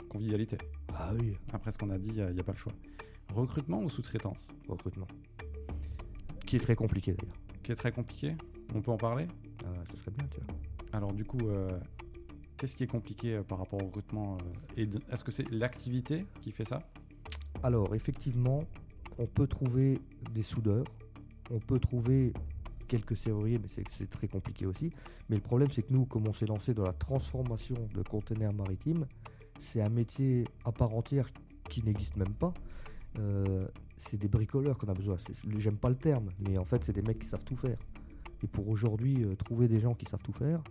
Convivialité. 0.10 0.58
Ah 0.96 1.12
oui, 1.20 1.38
Après 1.54 1.72
ce 1.72 1.78
qu'on 1.78 1.92
a 1.92 1.98
dit, 1.98 2.10
il 2.10 2.34
n'y 2.34 2.40
a, 2.40 2.44
pas 2.44 2.52
le 2.52 2.58
choix. 2.58 2.74
Recrutement 3.34 3.82
ou 3.82 3.90
sous-traitance? 3.90 4.48
Recrutement. 4.68 5.08
Qui 6.46 6.56
est 6.56 6.60
très 6.60 6.76
compliqué 6.76 7.14
d'ailleurs. 7.14 7.36
Qui 7.64 7.72
est 7.72 7.76
très 7.76 7.92
compliqué? 7.92 8.36
On 8.74 8.82
peut 8.82 8.92
en 8.92 8.98
parler? 8.98 9.28
Ah, 9.64 9.70
ça 9.90 9.98
serait 9.98 10.12
bien, 10.12 10.28
tu 10.28 10.42
vois. 10.42 10.56
Alors 10.94 11.14
du 11.14 11.24
coup, 11.24 11.48
euh, 11.48 11.70
qu'est-ce 12.58 12.76
qui 12.76 12.84
est 12.84 12.88
compliqué 12.88 13.36
euh, 13.36 13.44
par 13.44 13.60
rapport 13.60 13.82
au 13.82 13.86
recrutement 13.86 14.38
euh, 14.78 14.86
Est-ce 15.12 15.24
que 15.24 15.32
c'est 15.32 15.50
l'activité 15.52 16.26
qui 16.42 16.52
fait 16.52 16.66
ça? 16.66 16.80
Alors, 17.62 17.94
effectivement, 17.94 18.64
on 19.20 19.28
peut 19.28 19.48
trouver 19.48 20.00
des 20.32 20.44
soudeurs, 20.44 20.86
on 21.52 21.60
peut 21.60 21.78
trouver 21.78 22.34
quelques 22.88 23.16
serruriers, 23.16 23.60
mais 23.62 23.84
c'est 23.92 24.10
très 24.10 24.28
compliqué 24.28 24.66
aussi. 24.66 24.92
Mais 25.30 25.36
le 25.36 25.42
problème, 25.42 25.70
c'est 25.72 25.84
que 25.84 25.94
nous, 25.94 26.06
comme 26.06 26.28
on 26.28 26.34
s'est 26.34 26.48
lancé 26.48 26.74
dans 26.74 26.84
la 26.84 26.94
transformation 26.94 27.76
de 27.94 28.02
containers 28.02 28.54
maritimes, 28.54 29.06
c'est 29.60 29.82
un 29.82 29.90
métier 29.90 30.46
à 30.66 30.72
part 30.72 30.94
entière 30.96 31.30
qui 31.70 31.84
n'existe 31.84 32.16
même 32.18 32.34
pas. 32.34 32.54
Euh, 33.20 33.68
c'est 33.98 34.18
des 34.18 34.28
bricoleurs 34.28 34.78
qu'on 34.78 34.88
a 34.88 34.94
besoin. 34.94 35.18
J'aime 35.58 35.78
pas 35.78 35.90
le 35.90 35.96
terme, 35.96 36.30
mais 36.48 36.58
en 36.58 36.66
fait, 36.66 36.84
c'est 36.84 36.94
des 36.94 37.02
mecs 37.02 37.20
qui 37.20 37.28
savent 37.28 37.44
tout 37.44 37.56
faire. 37.56 37.78
Et 38.44 38.48
pour 38.48 38.70
aujourd'hui, 38.70 39.24
euh, 39.24 39.36
trouver 39.36 39.68
des 39.68 39.80
gens 39.80 39.94
qui 39.94 40.06
savent 40.06 40.22
tout 40.22 40.34
faire, 40.34 40.62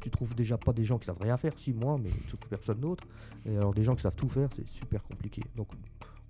tu 0.00 0.10
trouves 0.10 0.34
déjà 0.34 0.58
pas 0.58 0.72
des 0.72 0.84
gens 0.84 0.98
qui 0.98 1.06
savent 1.06 1.20
rien 1.20 1.36
faire. 1.36 1.52
Si, 1.56 1.72
moi, 1.72 1.96
mais 2.02 2.10
personne 2.48 2.78
d'autre. 2.78 3.04
Et 3.46 3.56
alors, 3.56 3.72
des 3.72 3.82
gens 3.82 3.94
qui 3.94 4.02
savent 4.02 4.16
tout 4.16 4.28
faire, 4.28 4.48
c'est 4.54 4.68
super 4.68 5.02
compliqué. 5.02 5.42
Donc, 5.56 5.68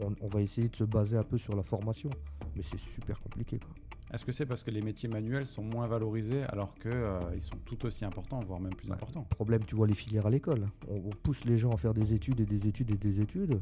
on, 0.02 0.14
on 0.20 0.28
va 0.28 0.40
essayer 0.40 0.68
de 0.68 0.76
se 0.76 0.84
baser 0.84 1.16
un 1.16 1.22
peu 1.22 1.38
sur 1.38 1.54
la 1.54 1.62
formation, 1.62 2.10
mais 2.56 2.62
c'est 2.62 2.80
super 2.80 3.20
compliqué. 3.20 3.58
Quoi. 3.58 3.83
Est-ce 4.14 4.24
que 4.24 4.30
c'est 4.30 4.46
parce 4.46 4.62
que 4.62 4.70
les 4.70 4.80
métiers 4.80 5.08
manuels 5.08 5.44
sont 5.44 5.64
moins 5.64 5.88
valorisés 5.88 6.44
alors 6.44 6.72
qu'ils 6.76 7.42
sont 7.42 7.56
tout 7.64 7.84
aussi 7.84 8.04
importants, 8.04 8.38
voire 8.46 8.60
même 8.60 8.72
plus 8.72 8.86
Ouais. 8.88 8.94
importants? 8.94 9.24
Problème, 9.28 9.64
tu 9.64 9.74
vois 9.74 9.88
les 9.88 9.94
filières 9.96 10.26
à 10.26 10.30
l'école. 10.30 10.66
On, 10.88 10.94
on 10.98 11.10
pousse 11.10 11.44
les 11.44 11.58
gens 11.58 11.70
à 11.70 11.76
faire 11.76 11.92
des 11.92 12.14
études 12.14 12.38
et 12.40 12.44
des 12.46 12.64
études 12.68 12.92
et 12.92 12.96
des 12.96 13.20
études. 13.20 13.60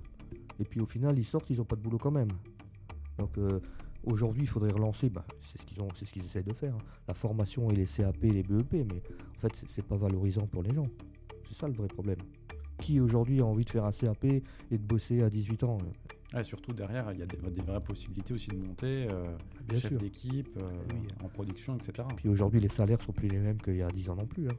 Et 0.61 0.64
puis 0.64 0.80
au 0.80 0.87
final, 0.87 1.18
ils 1.18 1.25
sortent, 1.25 1.49
ils 1.49 1.56
n'ont 1.56 1.64
pas 1.64 1.76
de 1.76 1.80
boulot 1.80 1.97
quand 1.97 2.11
même. 2.11 2.28
Donc 3.18 3.38
euh, 3.38 3.49
aujourd'hui, 4.04 4.42
il 4.42 4.47
faudrait 4.49 4.73
relancer, 4.73 5.09
bah, 5.09 5.25
c'est 5.40 5.59
ce 5.59 5.64
qu'ils 5.64 5.80
ont, 5.80 5.88
c'est 5.97 6.04
ce 6.06 6.12
qu'ils 6.12 6.25
essayent 6.26 6.44
de 6.44 6.52
faire, 6.52 6.75
hein. 6.75 6.78
la 7.09 7.14
formation 7.14 7.68
et 7.71 7.75
les 7.75 7.87
CAP, 7.87 8.23
les 8.23 8.42
BEP, 8.42 8.73
mais 8.75 9.02
en 9.37 9.40
fait, 9.40 9.56
c'est- 9.56 9.71
c'est 9.71 9.87
pas 9.87 9.97
valorisant 9.97 10.47
pour 10.47 10.62
les 10.62 10.75
gens. 10.75 10.87
C'est 11.49 11.54
ça 11.56 11.66
le 11.66 11.73
vrai 11.73 11.87
problème. 11.88 12.18
Qui 12.78 13.00
aujourd'hui 13.00 13.40
a 13.40 13.47
envie 13.47 13.64
de 13.64 13.71
faire 13.71 13.87
un 13.87 13.92
CAP 13.92 14.25
et 14.25 14.42
de 14.71 14.76
bosser 14.82 15.23
à 15.23 15.30
18 15.30 15.62
ans? 15.64 15.78
Ouais, 16.35 16.45
surtout 16.45 16.73
derrière, 16.73 17.12
il 17.12 17.19
y 17.19 17.23
a 17.23 17.27
des, 17.27 17.37
des 17.37 17.62
vraies 17.62 17.81
possibilités 17.81 18.33
aussi 18.35 18.49
de 18.49 18.57
monter, 18.57 19.07
euh, 19.12 19.37
Bien 19.69 19.79
chef 19.79 19.93
d'équipe, 19.99 20.49
euh, 20.57 20.71
Oui. 20.93 21.09
en 21.23 21.29
production, 21.29 21.77
etc. 21.77 22.09
Puis 22.17 22.29
aujourd'hui, 22.29 22.59
les 22.61 22.69
salaires 22.69 23.01
sont 23.03 23.12
plus 23.12 23.29
les 23.29 23.39
mêmes 23.39 23.61
qu'il 23.61 23.77
y 23.77 23.83
a 23.83 23.89
10 23.89 24.09
ans 24.11 24.17
non 24.17 24.27
plus. 24.27 24.47
hein. 24.47 24.57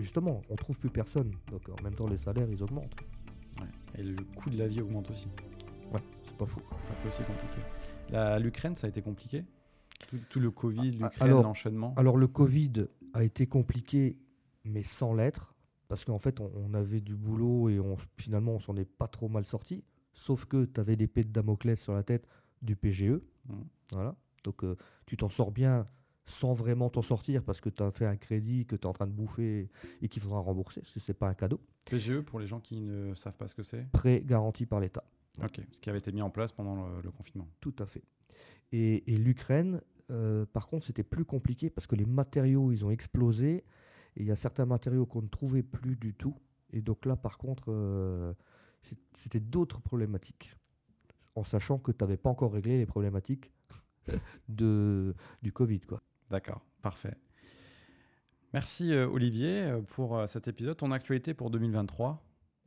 Justement, 0.00 0.40
on 0.48 0.54
trouve 0.56 0.78
plus 0.78 0.88
personne. 0.88 1.30
Donc 1.50 1.68
en 1.68 1.82
même 1.82 1.94
temps, 1.94 2.06
les 2.06 2.16
salaires, 2.16 2.48
ils 2.50 2.62
augmentent. 2.62 2.96
Ouais. 3.60 3.66
Et 3.98 4.02
le 4.02 4.16
coût 4.34 4.48
de 4.48 4.56
la 4.56 4.66
vie 4.66 4.80
augmente 4.80 5.10
aussi. 5.10 5.28
C'est 6.24 6.36
pas 6.36 6.46
fou. 6.46 6.60
Ça, 6.82 6.94
c'est 6.94 7.08
aussi 7.08 7.22
compliqué. 7.22 7.60
L'Ukraine, 8.42 8.74
ça 8.74 8.86
a 8.86 8.90
été 8.90 9.02
compliqué? 9.02 9.44
Tout, 10.08 10.16
tout 10.30 10.40
le 10.40 10.50
Covid, 10.50 10.96
Ah, 11.02 11.04
l'Ukraine, 11.04 11.30
l'enchaînement? 11.42 11.92
Alors 11.98 12.16
le 12.16 12.26
Covid 12.26 12.86
a 13.12 13.22
été 13.22 13.46
compliqué, 13.46 14.16
mais 14.64 14.82
sans 14.84 15.12
l'être, 15.12 15.54
parce 15.88 16.06
qu'en 16.06 16.18
fait 16.18 16.40
on, 16.40 16.50
on 16.56 16.72
avait 16.72 17.02
du 17.02 17.14
boulot 17.14 17.68
et 17.68 17.78
on, 17.78 17.96
finalement 18.16 18.52
on 18.52 18.60
s'en 18.60 18.74
est 18.76 18.86
pas 18.90 19.06
trop 19.08 19.28
mal 19.28 19.44
sorti, 19.44 19.84
sauf 20.12 20.44
que 20.46 20.64
tu 20.64 20.80
avais 20.80 20.96
l'épée 20.96 21.24
de 21.24 21.30
Damoclès 21.30 21.80
sur 21.80 21.94
la 21.94 22.02
tête 22.02 22.26
du 22.62 22.76
PGE. 22.76 23.20
Mhm. 23.48 23.64
Voilà. 23.92 24.16
Donc 24.44 24.64
euh, 24.64 24.76
tu 25.06 25.16
t'en 25.16 25.28
sors 25.28 25.50
bien 25.52 25.86
sans 26.26 26.52
vraiment 26.52 26.90
t'en 26.90 27.02
sortir 27.02 27.42
parce 27.42 27.60
que 27.60 27.68
tu 27.68 27.82
as 27.82 27.90
fait 27.90 28.06
un 28.06 28.16
crédit 28.16 28.64
que 28.64 28.76
tu 28.76 28.82
es 28.82 28.86
en 28.86 28.92
train 28.92 29.06
de 29.06 29.12
bouffer 29.12 29.68
et 30.00 30.08
qu'il 30.08 30.22
faudra 30.22 30.38
rembourser, 30.38 30.80
ce 30.84 31.00
n'est 31.10 31.14
pas 31.14 31.28
un 31.28 31.34
cadeau. 31.34 31.60
PGE, 31.90 32.20
pour 32.20 32.38
les 32.38 32.46
gens 32.46 32.60
qui 32.60 32.80
ne 32.80 33.14
savent 33.14 33.36
pas 33.36 33.48
ce 33.48 33.54
que 33.54 33.64
c'est? 33.64 33.90
Prêt 33.90 34.22
garanti 34.24 34.64
par 34.64 34.78
l'État. 34.78 35.04
Ok, 35.42 35.60
ce 35.72 35.80
qui 35.80 35.90
avait 35.90 35.98
été 35.98 36.12
mis 36.12 36.22
en 36.22 36.30
place 36.30 36.52
pendant 36.52 36.86
le, 36.86 37.00
le 37.02 37.10
confinement. 37.10 37.48
Tout 37.60 37.74
à 37.80 37.86
fait. 37.86 38.02
Et, 38.72 39.12
et 39.12 39.16
l'Ukraine, 39.16 39.80
euh, 40.10 40.46
par 40.46 40.68
contre, 40.68 40.86
c'était 40.86 41.02
plus 41.02 41.24
compliqué 41.24 41.70
parce 41.70 41.86
que 41.86 41.96
les 41.96 42.04
matériaux, 42.06 42.72
ils 42.72 42.84
ont 42.84 42.90
explosé. 42.90 43.64
Et 44.16 44.22
il 44.22 44.26
y 44.26 44.30
a 44.30 44.36
certains 44.36 44.66
matériaux 44.66 45.06
qu'on 45.06 45.22
ne 45.22 45.28
trouvait 45.28 45.62
plus 45.62 45.96
du 45.96 46.14
tout. 46.14 46.36
Et 46.72 46.82
donc 46.82 47.06
là, 47.06 47.16
par 47.16 47.38
contre, 47.38 47.64
euh, 47.68 48.34
c'était 49.14 49.40
d'autres 49.40 49.80
problématiques. 49.80 50.56
En 51.34 51.44
sachant 51.44 51.78
que 51.78 51.92
tu 51.92 52.02
n'avais 52.02 52.16
pas 52.16 52.30
encore 52.30 52.52
réglé 52.52 52.78
les 52.78 52.86
problématiques 52.86 53.52
de, 54.48 55.14
du 55.42 55.52
Covid. 55.52 55.80
Quoi. 55.80 56.02
D'accord, 56.30 56.64
parfait. 56.82 57.16
Merci 58.52 58.92
euh, 58.92 59.08
Olivier 59.08 59.62
euh, 59.62 59.80
pour 59.80 60.16
euh, 60.16 60.26
cet 60.26 60.48
épisode. 60.48 60.76
Ton 60.76 60.90
actualité 60.90 61.34
pour 61.34 61.50
2023, 61.50 62.20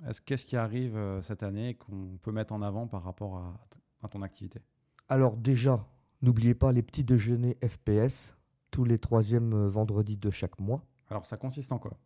est-ce 0.08 0.22
qu'est-ce 0.22 0.46
qui 0.46 0.56
arrive 0.56 0.96
euh, 0.96 1.22
cette 1.22 1.44
année 1.44 1.76
qu'on 1.76 2.18
peut 2.22 2.32
mettre 2.32 2.54
en 2.54 2.62
avant 2.62 2.88
par 2.88 3.04
rapport 3.04 3.38
à, 3.38 3.60
à 4.02 4.08
ton 4.08 4.22
activité? 4.22 4.62
Alors 5.10 5.36
déjà, 5.36 5.86
n'oubliez 6.22 6.54
pas 6.54 6.72
les 6.72 6.82
petits 6.82 7.04
déjeuners 7.04 7.58
FPS 7.62 8.38
tous 8.72 8.86
les 8.86 8.98
troisièmes 8.98 9.68
vendredis 9.68 10.18
de 10.18 10.32
chaque 10.32 10.60
mois. 10.60 10.84
Alors 11.10 11.26
ça 11.26 11.38
consiste 11.38 11.72
en 11.72 11.80
quoi? 11.80 11.98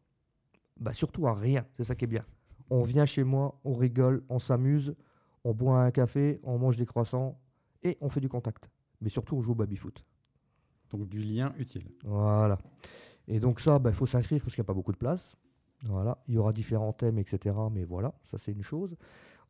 Bah 0.79 0.93
surtout 0.93 1.27
à 1.27 1.33
rien, 1.33 1.65
c'est 1.77 1.83
ça 1.83 1.95
qui 1.95 2.05
est 2.05 2.09
bien. 2.09 2.25
On 2.69 2.81
vient 2.81 3.05
chez 3.05 3.23
moi, 3.23 3.59
on 3.63 3.73
rigole, 3.75 4.23
on 4.29 4.39
s'amuse, 4.39 4.95
on 5.43 5.53
boit 5.53 5.81
un 5.81 5.91
café, 5.91 6.39
on 6.43 6.57
mange 6.57 6.75
des 6.77 6.85
croissants 6.85 7.39
et 7.83 7.97
on 8.01 8.09
fait 8.09 8.19
du 8.19 8.29
contact. 8.29 8.69
Mais 9.01 9.09
surtout, 9.09 9.37
on 9.37 9.41
joue 9.41 9.51
au 9.51 9.55
baby-foot. 9.55 10.03
Donc 10.91 11.07
du 11.07 11.21
lien 11.21 11.53
utile. 11.57 11.89
Voilà. 12.03 12.57
Et 13.27 13.39
donc 13.39 13.59
ça, 13.59 13.79
il 13.83 13.93
faut 13.93 14.05
s'inscrire 14.05 14.41
parce 14.41 14.55
qu'il 14.55 14.61
n'y 14.61 14.65
a 14.65 14.67
pas 14.67 14.73
beaucoup 14.73 14.91
de 14.91 14.97
place. 14.97 15.35
Voilà. 15.83 16.17
Il 16.27 16.35
y 16.35 16.37
aura 16.37 16.53
différents 16.53 16.93
thèmes, 16.93 17.19
etc. 17.19 17.55
Mais 17.71 17.83
voilà, 17.83 18.13
ça 18.23 18.37
c'est 18.37 18.51
une 18.51 18.63
chose. 18.63 18.97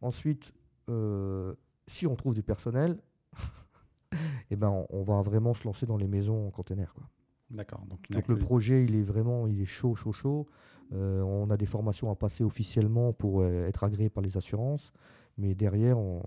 Ensuite, 0.02 0.54
euh, 0.90 1.56
si 1.88 2.06
on 2.06 2.16
trouve 2.16 2.36
du 2.36 2.44
personnel, 2.44 3.00
eh 4.52 4.56
ben, 4.56 4.70
on, 4.70 4.88
on 4.90 5.04
va 5.04 5.22
vraiment 5.22 5.54
se 5.54 5.64
lancer 5.64 5.86
dans 5.86 5.98
les 5.98 6.08
maisons 6.08 6.48
en 6.48 6.52
container. 6.52 6.94
Quoi. 6.94 7.08
D'accord. 7.50 7.86
Donc, 7.86 8.28
le 8.28 8.38
projet, 8.38 8.84
il 8.84 8.96
est 8.96 9.04
vraiment, 9.04 9.48
il 9.48 9.62
est 9.62 9.66
chaud, 9.66 9.96
chaud, 9.96 10.12
chaud. 10.12 10.48
Euh, 10.94 11.22
on 11.22 11.50
a 11.50 11.58
des 11.58 11.66
formations 11.66 12.10
à 12.12 12.16
passer 12.16 12.44
officiellement 12.44 13.14
pour 13.14 13.42
euh, 13.42 13.68
être 13.68 13.84
agréé 13.84 14.10
par 14.10 14.24
les 14.24 14.38
assurances, 14.38 14.94
mais 15.38 15.54
derrière, 15.56 15.98
on, 15.98 16.24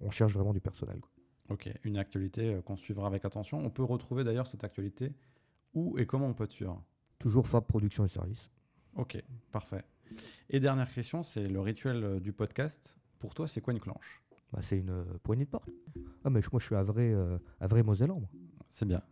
on 0.00 0.10
cherche 0.10 0.32
vraiment 0.32 0.52
du 0.52 0.60
personnel. 0.60 1.00
quoi. 1.00 1.10
Ok, 1.50 1.72
une 1.84 1.96
actualité 1.96 2.54
euh, 2.54 2.62
qu'on 2.62 2.76
suivra 2.76 3.06
avec 3.06 3.24
attention. 3.24 3.58
On 3.64 3.70
peut 3.70 3.84
retrouver 3.84 4.24
d'ailleurs 4.24 4.46
cette 4.46 4.64
actualité 4.64 5.12
où 5.74 5.96
et 5.98 6.06
comment 6.06 6.26
on 6.26 6.34
peut 6.34 6.46
te 6.46 6.52
suivre? 6.54 6.82
Toujours 7.18 7.46
Fab 7.46 7.64
Production 7.66 8.04
et 8.04 8.08
Services. 8.08 8.50
Ok, 8.96 9.22
parfait. 9.52 9.84
Et 10.48 10.58
dernière 10.58 10.92
question, 10.92 11.22
c'est 11.22 11.46
le 11.46 11.60
rituel 11.60 12.20
du 12.20 12.32
podcast. 12.32 12.98
Pour 13.20 13.34
toi, 13.34 13.46
c'est 13.46 13.60
quoi 13.60 13.72
une 13.72 13.80
clanche 13.80 14.20
Bah, 14.52 14.60
c'est 14.62 14.78
une 14.78 15.04
poignée 15.22 15.44
de 15.44 15.50
porte. 15.50 15.70
Ah, 16.24 16.30
mais 16.30 16.40
moi, 16.50 16.58
je 16.60 16.66
suis 16.66 16.74
un 16.74 16.82
vrai, 16.82 17.12
un 17.12 17.66
vrai 17.66 17.84
Mosellan. 17.84 18.22
C'est 18.68 18.86
bien. 18.86 19.02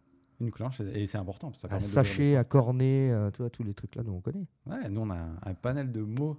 Une 0.40 0.50
clanche, 0.52 0.80
et 0.80 1.06
c'est 1.06 1.18
important. 1.18 1.48
parce 1.50 1.62
que 1.62 1.68
ça 1.68 1.78
de 1.78 1.82
sachet, 1.82 2.36
un 2.36 2.44
cornet, 2.44 3.10
euh, 3.10 3.30
tu 3.32 3.38
vois, 3.42 3.50
tous 3.50 3.64
les 3.64 3.74
trucs 3.74 3.96
là, 3.96 4.02
nous 4.04 4.12
on 4.12 4.20
connaît. 4.20 4.46
Ouais, 4.66 4.88
nous, 4.88 5.00
on 5.00 5.10
a 5.10 5.16
un, 5.16 5.36
un 5.42 5.54
panel 5.54 5.90
de 5.92 6.00
mots. 6.02 6.38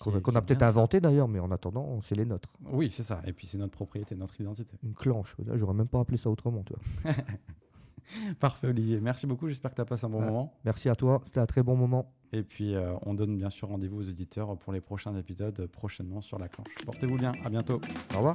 Qu'on 0.00 0.34
a 0.34 0.42
peut-être 0.42 0.62
inventé 0.62 1.00
d'ailleurs, 1.00 1.28
mais 1.28 1.38
en 1.38 1.50
attendant, 1.52 2.00
c'est 2.02 2.16
les 2.16 2.24
nôtres. 2.24 2.48
Oui, 2.72 2.90
c'est 2.90 3.04
ça. 3.04 3.22
Et 3.26 3.32
puis, 3.32 3.46
c'est 3.46 3.58
notre 3.58 3.72
propriété, 3.72 4.16
notre 4.16 4.38
identité. 4.40 4.76
Une 4.82 4.92
clanche. 4.94 5.36
Là, 5.46 5.56
j'aurais 5.56 5.72
même 5.74 5.86
pas 5.86 6.00
appelé 6.00 6.18
ça 6.18 6.28
autrement, 6.30 6.64
tu 6.64 6.74
vois. 6.74 7.14
Parfait, 8.40 8.66
Olivier. 8.66 9.00
Merci 9.00 9.26
beaucoup. 9.26 9.48
J'espère 9.48 9.70
que 9.70 9.76
tu 9.76 9.80
as 9.82 9.84
passé 9.84 10.04
un 10.06 10.10
bon 10.10 10.18
Ouais. 10.20 10.26
moment. 10.26 10.52
Merci 10.64 10.88
à 10.88 10.94
toi, 10.96 11.22
c'était 11.26 11.40
un 11.40 11.46
très 11.46 11.62
bon 11.62 11.76
moment. 11.76 12.12
Et 12.32 12.42
puis, 12.42 12.74
euh, 12.74 12.94
on 13.02 13.14
donne 13.14 13.36
bien 13.36 13.50
sûr 13.50 13.68
rendez-vous 13.68 13.98
aux 13.98 14.02
éditeurs 14.02 14.56
pour 14.58 14.72
les 14.72 14.80
prochains 14.80 15.14
épisodes 15.16 15.58
euh, 15.60 15.68
prochainement 15.68 16.20
sur 16.20 16.38
la 16.38 16.48
clanche. 16.48 16.68
Portez-vous 16.84 17.16
bien. 17.16 17.32
À 17.44 17.48
bientôt. 17.48 17.80
Au 18.14 18.16
revoir. 18.16 18.34